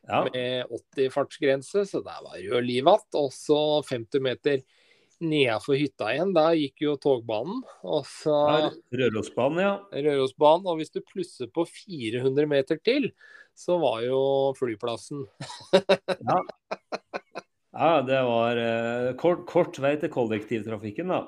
Ja, 0.10 0.24
med 0.26 0.72
80 0.98 1.12
fartsgrense, 1.14 1.84
så 1.86 2.00
der 2.02 2.24
var 2.26 2.34
det 2.34 2.48
jo 2.48 2.60
liv 2.60 2.82
igjen. 2.82 3.04
Og 3.20 3.30
så 3.36 3.60
50 3.88 4.24
meter 4.26 4.64
nedenfor 5.22 5.78
hytta 5.80 6.12
igjen, 6.14 6.34
der 6.36 6.58
gikk 6.60 6.84
jo 6.86 6.96
togbanen. 7.02 7.62
Og 7.86 8.06
så 8.10 8.38
ja 8.50 8.72
Rørosbanen, 9.02 9.62
ja. 9.64 9.74
Rørosbanen. 9.94 10.70
Og 10.72 10.82
hvis 10.82 10.94
du 10.94 11.02
plusser 11.06 11.52
på 11.54 11.66
400 11.70 12.50
meter 12.50 12.82
til, 12.84 13.12
så 13.58 13.78
var 13.82 14.02
jo 14.08 14.22
flyplassen. 14.60 15.26
Ja, 16.22 16.40
ja 17.72 18.02
det 18.04 18.18
var 18.28 18.60
eh, 18.60 19.12
kort, 19.20 19.46
kort 19.50 19.78
vei 19.80 19.94
til 20.02 20.12
kollektivtrafikken, 20.12 21.14
da. 21.14 21.22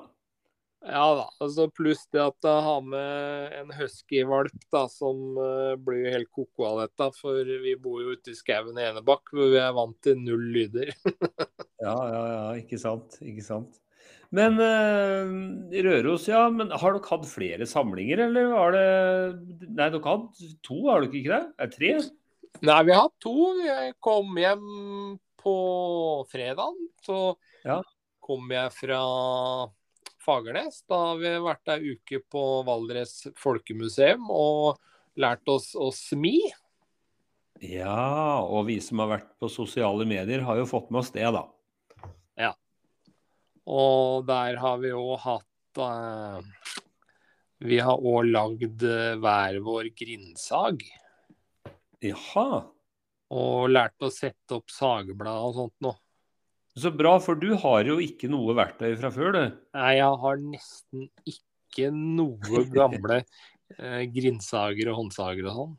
Ja 0.84 1.04
da. 1.16 1.28
altså 1.40 1.64
Pluss 1.72 2.02
det 2.12 2.20
at 2.20 2.44
jeg 2.44 2.64
har 2.66 2.82
med 2.84 3.54
en 3.56 3.70
huskyvalp 3.72 4.66
da, 4.72 4.82
som 4.92 5.38
uh, 5.38 5.76
blir 5.80 6.10
helt 6.12 6.28
ko-ko 6.34 6.66
av 6.68 6.82
dette. 6.84 7.08
For 7.16 7.40
vi 7.64 7.72
bor 7.80 8.02
jo 8.02 8.16
ute 8.16 8.34
i 8.34 8.36
skauen 8.36 8.76
i 8.76 8.84
Enebakk, 8.90 9.32
hvor 9.32 9.48
vi 9.54 9.62
er 9.62 9.72
vant 9.76 9.96
til 10.04 10.20
null 10.20 10.44
lyder. 10.52 10.92
ja, 11.86 11.94
ja, 11.96 12.20
ja. 12.34 12.44
Ikke 12.60 12.80
sant. 12.80 13.16
Ikke 13.24 13.44
sant. 13.46 13.80
Men 14.34 14.58
uh, 14.60 15.32
Røros, 15.86 16.28
ja. 16.28 16.42
Men 16.52 16.74
har 16.74 16.98
dere 16.98 17.08
hatt 17.08 17.28
flere 17.30 17.68
samlinger, 17.70 18.26
eller 18.26 18.52
var 18.52 18.76
det 18.76 18.88
Nei, 19.70 19.88
dere 19.88 20.02
har 20.04 20.18
hatt 20.18 20.44
to, 20.66 20.82
har 20.90 21.04
dere 21.04 21.20
ikke 21.22 21.32
det? 21.32 21.42
Er 21.56 21.72
det 21.72 21.78
tre? 21.78 21.94
Nei, 22.64 22.80
vi 22.86 22.92
har 22.94 23.06
hatt 23.06 23.16
to. 23.24 23.38
Jeg 23.64 23.96
kom 24.04 24.36
hjem 24.38 24.68
på 25.44 25.56
fredag, 26.28 26.76
så 27.04 27.22
ja. 27.64 27.80
kom 28.24 28.52
jeg 28.52 28.76
fra 28.76 29.00
Fagernes. 30.24 30.82
Da 30.88 31.00
har 31.10 31.20
vi 31.20 31.32
vært 31.44 31.72
ei 31.76 31.94
uke 31.94 32.20
på 32.32 32.44
Valdres 32.66 33.26
folkemuseum 33.40 34.30
og 34.32 34.80
lært 35.20 35.48
oss 35.50 35.72
å 35.78 35.90
smi. 35.94 36.38
Ja, 37.62 38.42
og 38.42 38.66
vi 38.68 38.80
som 38.82 39.00
har 39.04 39.12
vært 39.12 39.30
på 39.40 39.48
sosiale 39.52 40.06
medier, 40.08 40.42
har 40.44 40.58
jo 40.58 40.66
fått 40.68 40.90
med 40.90 41.04
oss 41.04 41.12
det, 41.14 41.26
da. 41.32 41.44
Ja. 42.40 42.52
Og 43.64 44.26
der 44.28 44.58
har 44.60 44.80
vi 44.82 44.90
jo 44.90 45.14
hatt 45.20 45.80
uh, 45.80 46.42
Vi 47.64 47.78
har 47.80 48.02
òg 48.02 48.28
lagd 48.28 48.84
uh, 48.84 49.14
hver 49.22 49.60
vår 49.64 49.90
grindsag. 49.96 50.82
Jaha. 52.04 52.64
Og 53.34 53.70
lært 53.70 54.04
å 54.04 54.12
sette 54.12 54.58
opp 54.58 54.70
sagblad 54.70 55.48
og 55.48 55.56
sånt 55.56 55.78
noe. 55.86 56.03
Så 56.74 56.90
bra, 56.90 57.14
for 57.22 57.38
du 57.38 57.52
har 57.62 57.86
jo 57.86 58.00
ikke 58.02 58.28
noe 58.30 58.54
verktøy 58.58 58.96
fra 58.98 59.10
før, 59.14 59.34
du. 59.34 59.58
Nei, 59.78 59.90
jeg 60.00 60.20
har 60.24 60.40
nesten 60.42 61.08
ikke 61.30 61.90
noe 61.94 62.64
gamle 62.74 63.20
eh, 63.22 64.02
grindsager 64.10 64.90
og 64.90 65.02
håndsager 65.02 65.50
og 65.50 65.60
sånn. 65.60 65.76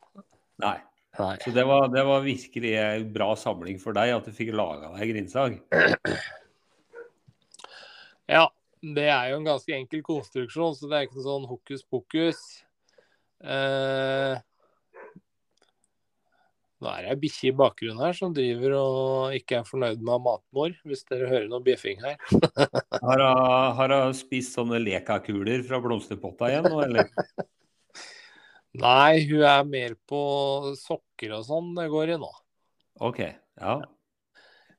Nei. 0.64 0.78
Nei. 1.16 1.36
Så 1.40 1.52
det 1.56 1.64
var, 1.64 1.88
det 1.88 2.02
var, 2.04 2.24
virkelig 2.26 2.74
en 2.76 3.06
bra 3.16 3.30
samling 3.40 3.78
for 3.80 3.96
deg 3.96 4.12
at 4.18 4.26
du 4.28 4.36
fikk 4.36 4.52
laga 4.56 4.92
deg 4.98 5.14
grindsag? 5.14 5.62
Ja, 8.26 8.48
det 8.82 9.04
er 9.06 9.28
jo 9.30 9.36
en 9.38 9.46
ganske 9.46 9.74
enkel 9.76 10.02
konstruksjon, 10.02 10.74
så 10.74 10.88
det 10.90 10.98
er 10.98 11.04
ikke 11.06 11.20
noe 11.20 11.26
sånn 11.28 11.44
hokus 11.46 11.84
pokus. 11.86 12.40
Eh, 13.38 14.34
nå 16.86 16.92
er 16.94 17.08
det 17.08 17.14
ei 17.16 17.20
bikkje 17.24 17.50
i 17.50 17.56
bakgrunnen 17.58 18.04
her 18.06 18.14
som 18.18 18.34
driver 18.36 18.76
og 18.78 19.38
ikke 19.38 19.60
er 19.60 19.68
fornøyd 19.68 20.04
med 20.06 20.24
matmor, 20.28 20.76
hvis 20.86 21.04
dere 21.10 21.30
hører 21.32 21.50
noe 21.50 21.66
bjeffing 21.66 22.04
her. 22.06 22.20
har 23.80 23.96
hun 23.96 24.16
spist 24.18 24.56
sånne 24.58 24.80
lekakuler 24.84 25.66
fra 25.66 25.82
blomsterpotta 25.82 26.52
igjen 26.52 26.70
nå, 26.70 26.80
eller? 26.86 27.10
Nei, 28.86 29.24
hun 29.30 29.44
er 29.48 29.68
mer 29.68 29.98
på 30.08 30.22
sokker 30.78 31.38
og 31.38 31.46
sånn 31.48 31.74
det 31.78 31.90
går 31.92 32.16
i 32.16 32.22
nå. 32.22 32.32
OK, 33.04 33.22
ja. 33.26 33.76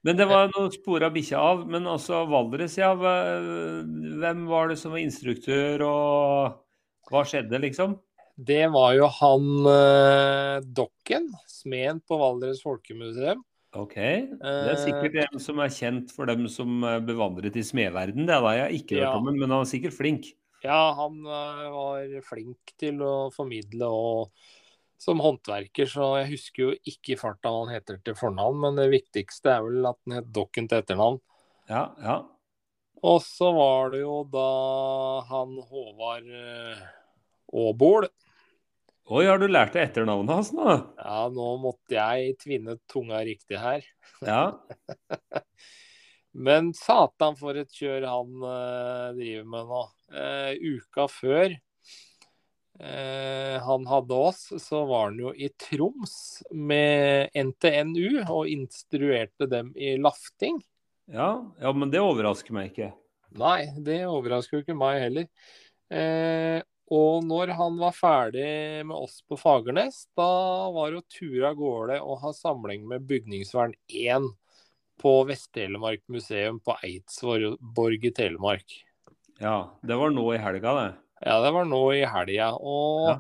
Men 0.07 0.19
det 0.21 0.29
var 0.31 0.53
noen 0.53 0.71
spor 0.71 1.03
av 1.03 1.15
bikkja 1.17 1.41
av. 1.43 1.65
Men 1.67 1.89
altså 1.91 2.23
Valdres, 2.31 2.77
ja. 2.79 2.93
Hvem 2.95 4.45
var 4.47 4.71
det 4.71 4.79
som 4.79 4.95
var 4.95 5.03
instruktør, 5.03 5.83
og 5.89 7.11
hva 7.11 7.25
skjedde, 7.27 7.59
liksom? 7.65 7.97
Det 8.37 8.67
var 8.69 8.93
jo 8.99 9.09
han 9.19 9.47
eh, 9.73 10.65
Dokken, 10.77 11.31
smeden 11.67 12.01
på 12.07 12.19
Valdres 12.23 12.63
Folkemuseum. 12.65 13.45
Ok. 13.77 13.97
Det 13.99 14.73
er 14.73 14.79
sikkert 14.81 15.19
en 15.27 15.41
som 15.43 15.61
er 15.61 15.73
kjent 15.75 16.13
for 16.15 16.29
dem 16.31 16.47
som 16.49 16.85
er 16.87 17.03
bevandret 17.05 17.57
i 17.59 17.65
smedverden. 17.67 18.25
Det 18.29 18.39
har 18.41 18.61
jeg 18.63 18.83
ikke 18.83 19.01
hørt 19.01 19.11
ja. 19.11 19.17
om, 19.19 19.33
men 19.35 19.51
han 19.51 19.65
er 19.65 19.69
sikkert 19.69 19.97
flink. 19.97 20.31
Ja, 20.65 20.95
han 20.97 21.19
uh, 21.27 21.67
var 21.75 22.15
flink 22.25 22.73
til 22.81 23.03
å 23.05 23.29
formidle 23.35 23.91
og 23.93 24.33
som 24.97 25.21
håndverker, 25.21 25.89
så 25.93 26.15
jeg 26.23 26.31
husker 26.31 26.63
jo 26.63 26.71
ikke 26.89 27.13
i 27.13 27.19
farta 27.21 27.51
hva 27.53 27.67
han 27.67 27.75
heter 27.75 27.99
til 28.01 28.17
fornavn, 28.17 28.63
men 28.63 28.79
det 28.81 28.87
viktigste 28.95 29.53
er 29.53 29.67
vel 29.67 29.91
at 29.91 29.99
han 30.07 30.17
het 30.17 30.31
Dokken 30.33 30.71
til 30.71 30.81
etternavn. 30.81 31.21
Ja, 31.69 31.91
ja. 32.01 32.17
Og 33.05 33.21
så 33.21 33.51
var 33.53 33.93
det 33.93 34.01
jo 34.01 34.23
da 34.33 34.47
han 35.29 35.53
Håvard 35.69 36.31
Aabol 37.53 38.09
Oi, 39.07 39.23
har 39.23 39.39
du 39.39 39.45
lært 39.47 39.77
deg 39.77 39.85
etternavnet 39.87 40.35
hans 40.35 40.49
nå? 40.51 40.67
Ja, 40.99 41.29
nå 41.31 41.45
måtte 41.63 41.95
jeg 41.95 42.33
tvinne 42.43 42.75
tunga 42.91 43.21
riktig 43.23 43.55
her. 43.63 43.85
Ja. 44.27 44.59
Men 46.47 46.73
satan 46.75 47.39
for 47.39 47.55
et 47.55 47.71
kjør 47.71 48.03
han 48.11 48.43
eh, 48.51 49.15
driver 49.21 49.47
med 49.53 49.71
nå. 49.71 49.83
Eh, 50.11 50.75
uka 50.75 51.07
før 51.07 51.55
eh, 51.55 53.55
han 53.69 53.87
hadde 53.93 54.21
oss, 54.27 54.43
så 54.65 54.83
var 54.91 55.13
han 55.13 55.23
jo 55.23 55.31
i 55.31 55.55
Troms 55.55 56.43
med 56.51 57.31
NTNU 57.31 58.27
og 58.27 58.51
instruerte 58.51 59.47
dem 59.55 59.71
i 59.79 59.95
lafting. 60.03 60.59
Ja, 61.07 61.47
ja 61.63 61.71
men 61.79 61.95
det 61.95 62.03
overrasker 62.03 62.59
meg 62.59 62.75
ikke. 62.75 62.91
Nei, 63.39 63.71
det 63.87 64.03
overrasker 64.11 64.59
jo 64.59 64.67
ikke 64.67 64.83
meg 64.83 64.99
heller. 65.07 65.31
Eh, 65.95 66.59
og 66.87 67.25
når 67.27 67.51
han 67.59 67.79
var 67.81 67.95
ferdig 67.97 68.85
med 68.87 68.95
oss 68.95 69.19
på 69.27 69.39
Fagernes, 69.41 70.05
da 70.19 70.27
var 70.75 70.93
det 70.93 71.01
å 71.01 71.09
ture 71.11 71.49
av 71.51 71.57
gårde 71.59 72.01
og 72.03 72.21
ha 72.23 72.35
samling 72.37 72.85
med 72.87 73.07
Bygningsvern 73.09 73.75
1 73.91 74.29
på 75.03 75.15
Vest-Telemark 75.29 76.05
museum 76.13 76.61
på 76.63 76.77
Eidsborg 76.87 78.07
i 78.07 78.13
Telemark. 78.15 78.79
Ja, 79.43 79.77
det 79.83 79.99
var 79.99 80.15
nå 80.15 80.31
i 80.33 80.41
helga, 80.41 80.77
det? 80.79 80.91
Ja, 81.27 81.41
det 81.45 81.51
var 81.57 81.67
nå 81.69 81.83
i 81.97 82.05
helga. 82.09 82.53
Og 82.57 83.11
ja. 83.11 83.17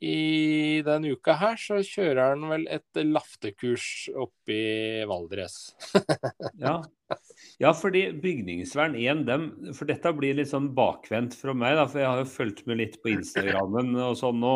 I 0.00 0.78
den 0.86 1.08
uka 1.10 1.34
her 1.40 1.56
så 1.58 1.80
kjører 1.82 2.34
han 2.34 2.44
vel 2.50 2.66
et 2.70 3.00
laftekurs 3.02 4.08
oppe 4.14 4.54
i 4.54 5.06
Valdres. 5.10 5.72
ja. 6.64 6.76
Ja, 7.58 7.72
fordi 7.74 8.04
bygningsvern 8.22 8.94
1, 8.98 9.24
dem, 9.26 9.48
for 9.74 9.90
dette 9.90 10.12
blir 10.14 10.36
litt 10.38 10.52
sånn 10.52 10.70
bakvendt 10.76 11.34
fra 11.38 11.54
meg, 11.56 11.74
da, 11.80 11.88
for 11.90 12.02
jeg 12.02 12.10
har 12.12 12.22
jo 12.22 12.30
fulgt 12.30 12.62
med 12.70 12.78
litt 12.82 12.98
på 13.02 13.10
Instagrammen 13.16 13.96
og 13.96 14.14
sånn 14.20 14.38
nå. 14.42 14.54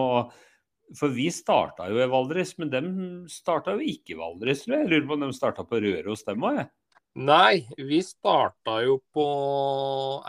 For 0.99 1.11
vi 1.15 1.27
starta 1.33 1.89
jo 1.91 1.99
i 2.05 2.09
Valdres, 2.13 2.55
men 2.61 2.71
dem 2.71 2.93
starta 3.33 3.75
jo 3.79 3.83
ikke 3.95 4.15
i 4.15 4.21
Valdres, 4.21 4.63
tror 4.63 4.77
jeg. 4.77 4.85
Jeg 4.85 4.93
lurer 4.93 5.09
på 5.09 5.17
om 5.17 5.27
de 5.27 5.33
starta 5.35 5.67
på 5.67 5.83
Røros, 5.83 6.25
dem 6.29 6.47
òg, 6.47 6.61
jeg. 6.61 6.71
Nei, 7.13 7.67
vi 7.77 7.99
starta 8.05 8.79
jo 8.87 9.01
på 9.13 9.27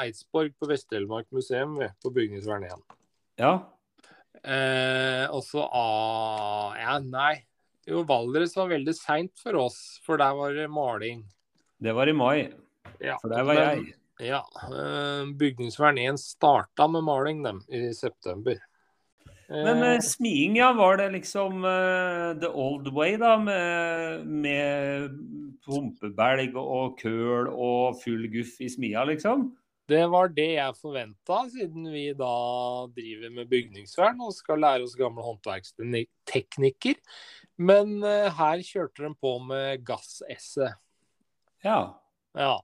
Eidsborg 0.03 0.55
på 0.59 0.67
Vest-Telemark 0.67 1.29
museum, 1.35 1.77
på 2.03 2.11
bygningsvern 2.15 2.65
1. 2.71 2.81
Ja. 3.39 3.53
Eh, 4.43 5.25
og 5.31 5.43
så 5.47 5.63
ah, 5.71 6.75
Ja, 6.75 6.97
nei. 6.99 7.43
Jo, 7.87 8.03
Valdres 8.07 8.55
var 8.55 8.69
veldig 8.71 8.93
seint 8.95 9.39
for 9.39 9.57
oss, 9.59 9.79
for 10.05 10.19
der 10.19 10.35
var 10.37 10.53
det 10.55 10.69
maling. 10.71 11.23
Det 11.83 11.91
var 11.95 12.07
i 12.07 12.15
mai. 12.15 12.37
Ja, 13.03 13.17
for 13.19 13.31
der 13.31 13.43
var 13.43 13.59
men, 13.59 13.65
jeg. 13.65 13.97
Ja. 14.29 14.43
Eh, 14.69 15.25
bygningsvern 15.39 15.99
1 15.99 16.21
starta 16.21 16.87
med 16.87 17.03
maling 17.03 17.43
dem 17.43 17.59
i 17.67 17.89
september. 17.95 18.61
Men 19.49 19.83
eh, 19.83 19.99
smiing, 19.99 20.55
ja. 20.57 20.71
Var 20.73 20.97
det 20.97 21.09
liksom 21.17 21.65
uh, 21.65 22.31
the 22.39 22.47
old 22.47 22.87
way, 22.95 23.17
da? 23.19 23.35
Med, 23.37 24.23
med 24.27 25.17
pumpebelg 25.65 26.55
og 26.59 26.97
køl 27.01 27.51
og 27.51 27.99
full 28.03 28.29
guff 28.31 28.55
i 28.63 28.71
smia, 28.71 29.03
liksom? 29.11 29.51
Det 29.89 30.03
var 30.07 30.29
det 30.31 30.49
jeg 30.55 30.75
forventa, 30.79 31.41
siden 31.51 31.89
vi 31.91 32.05
da 32.15 32.35
driver 32.95 33.33
med 33.35 33.49
bygningsvern 33.51 34.21
og 34.23 34.35
skal 34.35 34.61
lære 34.63 34.85
oss 34.85 34.95
gamle 34.95 35.25
håndverksteknikker. 35.25 37.01
Men 37.59 37.97
uh, 37.99 38.29
her 38.31 38.63
kjørte 38.63 39.03
de 39.03 39.11
på 39.19 39.33
med 39.43 39.83
gass-esse. 39.85 40.71
Ja. 41.65 41.81
ja. 42.37 42.55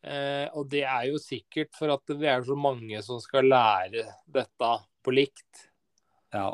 Uh, 0.00 0.46
og 0.56 0.70
det 0.70 0.84
er 0.86 1.10
jo 1.10 1.18
sikkert 1.20 1.74
for 1.76 1.90
at 1.96 2.14
vi 2.14 2.30
er 2.30 2.46
så 2.46 2.54
mange 2.54 3.02
som 3.04 3.18
skal 3.22 3.50
lære 3.50 4.06
dette 4.30 4.72
på 5.02 5.16
likt. 5.16 5.66
Ja. 6.30 6.52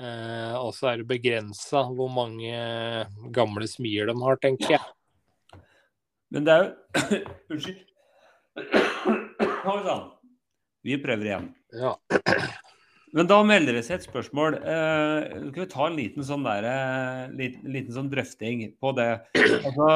Uh, 0.00 0.54
og 0.60 0.74
så 0.76 0.92
er 0.92 1.00
det 1.00 1.08
begrensa 1.08 1.86
hvor 1.88 2.12
mange 2.12 2.52
gamle 3.32 3.68
smier 3.68 4.12
de 4.12 4.20
har, 4.20 4.40
tenker 4.44 4.76
jeg. 4.76 5.60
Men 6.30 6.44
det 6.44 6.58
er 6.58 6.68
jo 6.68 6.72
Unnskyld. 7.56 7.86
Oi 9.60 9.80
sann. 9.84 10.06
Vi 10.86 10.96
prøver 11.02 11.28
igjen. 11.28 11.48
Ja. 11.76 11.92
Men 13.16 13.28
da 13.28 13.40
melder 13.44 13.76
det 13.76 13.82
seg 13.84 13.98
et 13.98 14.06
spørsmål. 14.06 14.56
Eh, 14.62 15.36
skal 15.50 15.64
vi 15.64 15.68
ta 15.72 15.86
en 15.88 15.98
liten 15.98 16.24
sånn, 16.24 16.46
der, 16.46 16.68
eh, 16.70 17.22
liten, 17.36 17.66
liten 17.74 17.96
sånn 17.96 18.08
drøfting 18.12 18.62
på 18.80 18.92
det? 18.96 19.10
Altså, 19.58 19.88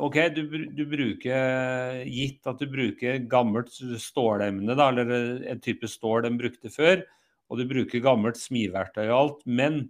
OK, 0.00 0.16
du, 0.32 0.42
du, 0.72 0.84
bruker 0.88 2.00
Gitt 2.06 2.46
at 2.48 2.62
du 2.62 2.70
bruker 2.70 3.18
gammelt 3.28 3.74
stålemne, 3.74 4.76
da, 4.78 4.88
eller 4.94 5.42
en 5.50 5.60
type 5.60 5.90
stål 5.90 6.24
de 6.28 6.34
brukte 6.38 6.72
før, 6.72 7.02
og 7.50 7.60
du 7.60 7.66
bruker 7.68 8.04
gammelt 8.04 8.38
smiverktøy 8.40 9.08
og 9.08 9.16
alt, 9.18 9.44
men 9.44 9.82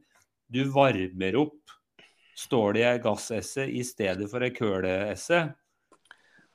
du 0.50 0.64
varmer 0.72 1.38
opp 1.38 1.76
stålet 2.40 2.82
i 2.82 2.88
ei 2.88 3.02
gassesse 3.04 3.68
i 3.68 3.84
stedet 3.86 4.26
for 4.32 4.42
ei 4.42 4.50
køleesse. 4.56 5.44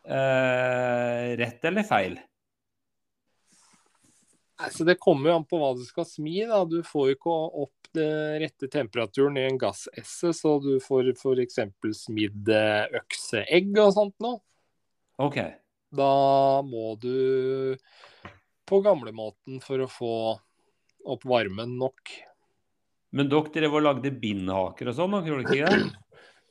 Eh, 0.06 1.36
rett 1.38 1.66
eller 1.66 1.84
feil? 1.84 2.20
Altså, 4.62 4.86
det 4.88 5.00
kommer 5.02 5.32
jo 5.32 5.40
an 5.40 5.48
på 5.50 5.60
hva 5.60 5.74
du 5.76 5.84
skal 5.88 6.08
smi. 6.08 6.38
da. 6.48 6.62
Du 6.70 6.80
får 6.86 7.10
jo 7.10 7.18
ikke 7.18 7.38
opp 7.66 7.90
den 7.96 8.40
rette 8.44 8.70
temperaturen 8.72 9.38
i 9.40 9.46
en 9.48 9.60
gassesse, 9.60 10.32
så 10.36 10.58
du 10.64 10.78
får 10.84 11.14
f.eks. 11.16 11.60
smidd 12.06 12.52
eh, 12.52 13.00
økseegg 13.02 13.72
og 13.82 13.94
sånt 13.96 14.16
noe. 14.24 14.42
Okay. 15.22 15.56
Da 15.96 16.62
må 16.68 16.96
du 17.00 17.76
på 18.68 18.82
gamlemåten 18.84 19.62
for 19.64 19.84
å 19.86 19.92
få 19.92 20.16
opp 21.06 21.28
varmen 21.30 21.78
nok. 21.80 22.16
Men 23.16 23.30
dere 23.32 23.52
drev 23.54 23.78
og 23.78 23.86
lagde 23.86 24.12
bindhaker 24.12 24.90
og 24.92 24.98
sånn, 24.98 25.20
gjorde 25.24 25.46
dere 25.48 25.70
ikke 25.70 25.72
det? 25.72 26.05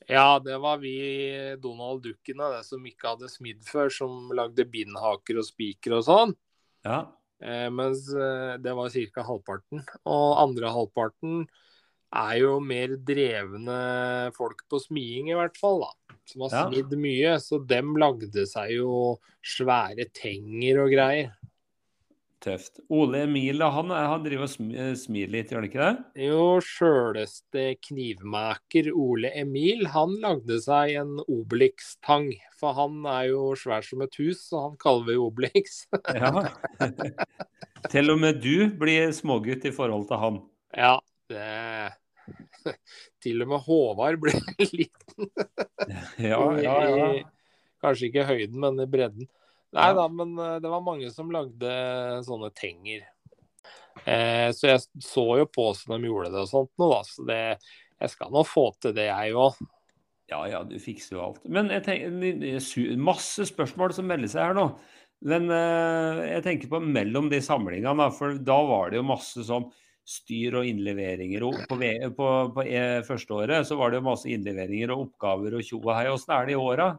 Ja, 0.08 0.38
det 0.38 0.58
var 0.60 0.78
vi 0.82 0.94
Donald 1.62 2.02
Duckene 2.04 2.50
det 2.58 2.64
som 2.66 2.84
ikke 2.84 3.14
hadde 3.14 3.30
smidd 3.32 3.62
før, 3.64 3.88
som 3.92 4.30
lagde 4.36 4.66
bindhaker 4.68 5.38
og 5.40 5.46
spiker 5.48 5.96
og 5.98 6.04
sånn. 6.08 6.34
Ja. 6.84 7.06
Eh, 7.40 7.68
mens 7.72 8.06
eh, 8.12 8.56
det 8.62 8.74
var 8.76 8.90
ca. 8.92 9.22
halvparten. 9.24 9.84
Og 10.04 10.26
andre 10.42 10.68
halvparten 10.74 11.46
er 12.14 12.36
jo 12.38 12.58
mer 12.62 12.92
drevne 13.02 13.78
folk 14.36 14.60
på 14.70 14.78
smiing, 14.84 15.30
i 15.32 15.38
hvert 15.38 15.56
fall. 15.58 15.80
da. 15.86 16.16
Som 16.30 16.42
har 16.46 16.50
Ja. 16.52 16.68
smidd 16.68 16.92
mye. 16.96 17.34
Så 17.40 17.58
dem 17.66 17.96
lagde 17.96 18.46
seg 18.46 18.76
jo 18.76 19.18
svære 19.42 20.06
tenger 20.12 20.84
og 20.84 20.92
greier. 20.92 21.32
Tøft. 22.44 22.82
Ole 22.92 23.22
Emil, 23.24 23.62
han, 23.62 23.92
han 23.94 24.24
driver 24.24 24.44
og 24.44 24.72
eh, 24.76 25.28
litt, 25.32 25.48
gjør 25.48 25.62
han 25.62 25.68
ikke 25.68 25.80
det? 25.80 26.24
Jo, 26.26 26.42
sjøleste 26.60 27.64
knivmaker 27.86 28.90
Ole 28.92 29.30
Emil, 29.40 29.86
han 29.94 30.12
lagde 30.20 30.58
seg 30.60 30.92
en 31.00 31.14
Obelix-tang. 31.24 32.28
For 32.60 32.76
han 32.76 33.00
er 33.08 33.30
jo 33.30 33.46
svær 33.56 33.86
som 33.86 34.04
et 34.04 34.18
hus, 34.20 34.42
så 34.50 34.66
han 34.66 34.76
kaller 34.80 35.08
vi 35.12 35.20
Obelix. 35.20 35.84
Ja. 36.14 36.44
Til 37.90 38.12
og 38.12 38.20
med 38.20 38.38
du 38.44 38.70
blir 38.80 39.10
smågutt 39.12 39.64
i 39.68 39.72
forhold 39.74 40.06
til 40.08 40.20
han. 40.20 40.40
Ja, 40.76 40.94
det 41.32 41.94
Til 43.24 43.44
og 43.44 43.50
med 43.52 43.64
Håvard 43.64 44.20
ble 44.20 44.36
liten. 44.78 45.30
Ja, 46.20 46.40
ja, 46.60 46.76
ja. 46.92 47.08
Kanskje 47.84 48.08
ikke 48.08 48.24
i 48.24 48.28
høyden, 48.30 48.60
men 48.60 48.80
i 48.80 48.88
bredden. 48.88 49.28
Nei 49.74 49.90
da, 49.96 50.06
men 50.10 50.36
eh, 50.38 50.56
det 50.62 50.70
var 50.70 50.84
mange 50.86 51.10
som 51.10 51.32
lagde 51.34 51.74
sånne 52.26 52.50
tenger. 52.54 53.04
Eh, 54.04 54.50
så 54.54 54.70
jeg 54.70 54.82
så 55.02 55.24
jo 55.40 55.46
på 55.50 55.68
som 55.78 55.94
de 55.96 56.10
gjorde 56.10 56.32
det 56.34 56.42
og 56.44 56.50
sånt 56.50 56.72
nå, 56.80 56.90
da. 56.92 57.00
Så 57.08 57.26
det, 57.28 57.40
jeg 58.02 58.12
skal 58.14 58.34
nå 58.34 58.44
få 58.46 58.68
til 58.82 58.94
det, 58.96 59.08
jeg 59.10 59.38
òg. 59.38 59.62
Ja, 60.30 60.40
ja, 60.48 60.62
du 60.66 60.76
fikser 60.80 61.18
jo 61.18 61.24
alt. 61.26 61.46
Men 61.52 61.70
jeg 61.72 61.84
tenker, 61.84 62.96
masse 63.00 63.44
spørsmål 63.50 63.94
som 63.96 64.08
melder 64.08 64.30
seg 64.32 64.48
her 64.48 64.58
nå. 64.58 64.68
Men 65.24 65.48
eh, 65.52 66.20
jeg 66.34 66.44
tenker 66.44 66.70
på 66.72 66.80
mellom 66.84 67.30
de 67.32 67.40
samlingene, 67.44 68.10
for 68.16 68.36
da 68.44 68.58
var 68.68 68.92
det 68.92 69.00
jo 69.00 69.08
masse 69.08 69.44
sånn 69.46 69.70
styr 70.04 70.58
og 70.60 70.68
innleveringer. 70.68 71.44
Og 71.48 71.64
på, 71.68 71.78
på, 72.18 72.30
på 72.56 72.66
e 72.68 72.84
første 73.06 73.36
året 73.36 73.68
så 73.68 73.78
var 73.80 73.90
det 73.90 74.00
jo 74.00 74.08
masse 74.10 74.28
innleveringer 74.30 74.92
og 74.92 75.06
oppgaver 75.08 75.58
og 75.58 75.64
tjo 75.64 75.80
og 75.80 75.94
hei. 75.96 76.08
Åssen 76.12 76.34
er 76.36 76.48
det 76.48 76.56
i 76.56 76.60
åra? 76.60 76.92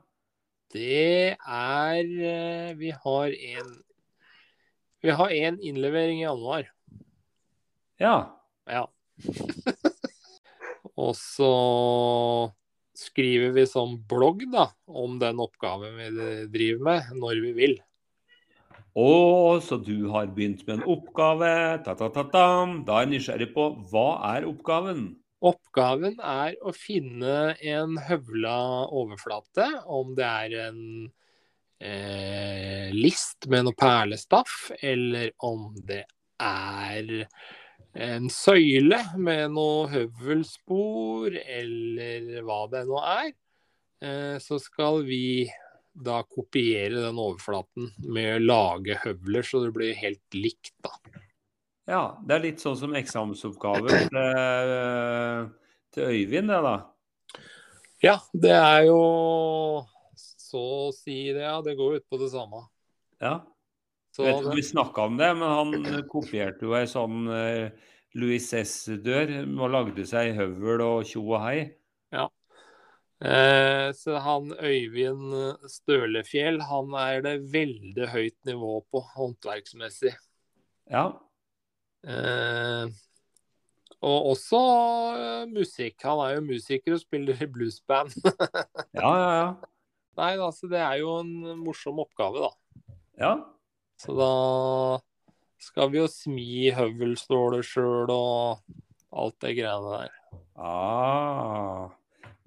Det 0.75 1.35
er 1.39 2.01
eh, 2.03 2.75
Vi 2.75 2.91
har 2.91 3.31
en 3.31 3.73
Vi 5.05 5.13
har 5.13 5.29
én 5.29 5.59
innlevering 5.61 6.19
i 6.19 6.25
januar. 6.25 6.65
Ja. 8.01 8.15
Ja. 8.65 8.87
og 11.05 11.13
så 11.15 11.51
skriver 12.97 13.53
vi 13.53 13.67
som 13.69 13.99
blogg 14.09 14.47
da, 14.51 14.71
om 14.87 15.19
den 15.21 15.43
oppgaven 15.43 15.99
vi 15.99 16.09
driver 16.49 16.87
med, 16.89 17.11
når 17.21 17.43
vi 17.43 17.51
vil. 17.59 17.77
Å, 18.95 19.59
så 19.59 19.77
du 19.77 20.07
har 20.09 20.31
begynt 20.31 20.63
med 20.65 20.79
en 20.79 20.89
oppgave. 20.95 21.51
Ta-ta-ta-tam. 21.85 22.81
Da 22.87 22.97
er 22.97 23.05
jeg 23.05 23.13
nysgjerrig 23.13 23.51
på 23.53 23.69
hva 23.91 24.07
er 24.31 24.47
oppgaven? 24.49 25.09
Oppgaven 25.45 26.17
er 26.23 26.55
å 26.65 26.73
finne 26.73 27.53
en 27.61 27.99
høvla 28.07 28.57
overflate, 28.89 29.67
om 29.85 30.15
det 30.17 30.25
er 30.25 30.55
en 30.69 30.79
eh, 31.79 32.89
list 32.95 33.45
med 33.51 33.67
noe 33.67 33.77
perlestaff, 33.77 34.71
eller 34.81 35.35
om 35.45 35.69
det 35.85 36.03
er 36.41 37.27
en 37.95 38.29
søyle 38.33 38.99
med 39.21 39.53
noe 39.55 39.85
høvelspor, 39.93 41.37
eller 41.37 42.41
hva 42.47 42.63
det 42.71 42.83
nå 42.89 42.97
er. 43.01 43.29
Eh, 44.01 44.35
så 44.43 44.59
skal 44.59 45.05
vi 45.07 45.45
da 45.95 46.19
kopiere 46.27 47.05
den 47.05 47.21
overflaten 47.21 47.93
med 48.11 48.33
å 48.33 48.43
lage 48.43 48.97
høvler, 49.05 49.45
så 49.47 49.63
det 49.63 49.71
blir 49.77 49.95
helt 50.01 50.35
likt, 50.35 50.73
da. 50.83 50.91
Ja, 51.85 52.17
det 52.25 52.33
er 52.35 52.45
litt 52.47 52.63
sånn 52.63 52.77
som 52.79 52.95
eksamensoppgaver 52.97 53.91
til, 54.09 54.21
til 55.93 56.07
Øyvind, 56.09 56.49
det 56.49 56.61
da. 56.65 56.77
Ja, 58.03 58.15
det 58.33 58.53
er 58.57 58.87
jo 58.87 59.01
så 60.15 60.61
å 60.87 60.93
si 60.95 61.17
det, 61.33 61.43
ja. 61.43 61.59
Det 61.65 61.75
går 61.77 61.99
ut 61.99 62.07
på 62.09 62.19
det 62.21 62.31
samme. 62.33 62.65
Ja. 63.21 63.39
Så 64.15 64.23
Jeg 64.23 64.31
vet 64.31 64.41
ikke 64.41 64.51
om 64.53 64.59
vi 64.59 64.65
snakka 64.69 65.05
om 65.09 65.17
det, 65.19 65.31
men 65.35 65.55
han 65.59 66.03
kopierte 66.11 66.67
jo 66.67 66.75
ei 66.77 66.85
sånn 66.87 67.25
eh, 67.35 67.73
Louis 68.15 68.45
S-dør 68.61 69.33
og 69.43 69.73
lagde 69.73 70.05
seg 70.07 70.37
høvel 70.37 70.83
og 70.85 71.09
tjo 71.09 71.25
og 71.25 71.41
hei. 71.43 71.57
eh, 73.19 73.89
så 73.97 74.21
han 74.23 74.53
Øyvind 74.55 75.35
Stølefjell, 75.71 76.61
han 76.63 76.95
er 77.01 77.25
det 77.25 77.35
veldig 77.51 78.07
høyt 78.13 78.37
nivå 78.47 78.77
på 78.87 79.03
håndverksmessig. 79.17 80.15
Ja. 80.91 81.09
Eh, 82.05 82.91
og 84.05 84.27
også 84.35 84.61
eh, 85.17 85.47
musikk. 85.49 85.97
Han 86.05 86.21
er 86.25 86.35
jo 86.37 86.45
musiker 86.51 86.95
og 86.95 87.01
spiller 87.01 87.41
i 87.41 87.49
bluesband. 87.49 88.13
Ja, 88.95 89.09
ja, 89.11 89.31
ja. 89.35 89.47
Nei, 90.15 90.31
altså 90.39 90.69
det 90.71 90.79
er 90.79 91.01
jo 91.01 91.17
en 91.19 91.59
morsom 91.59 91.99
oppgave, 91.99 92.45
da. 92.45 92.93
ja. 93.19 93.33
Så 93.99 94.15
da 94.15 94.29
skal 95.59 95.91
vi 95.91 95.99
jo 95.99 96.07
smi 96.11 96.69
høvelståler 96.75 97.63
sjøl 97.65 98.11
og 98.13 98.61
alt 99.15 99.35
det 99.43 99.53
greiene 99.57 99.99
der. 99.99 100.15
Ah. 100.55 101.91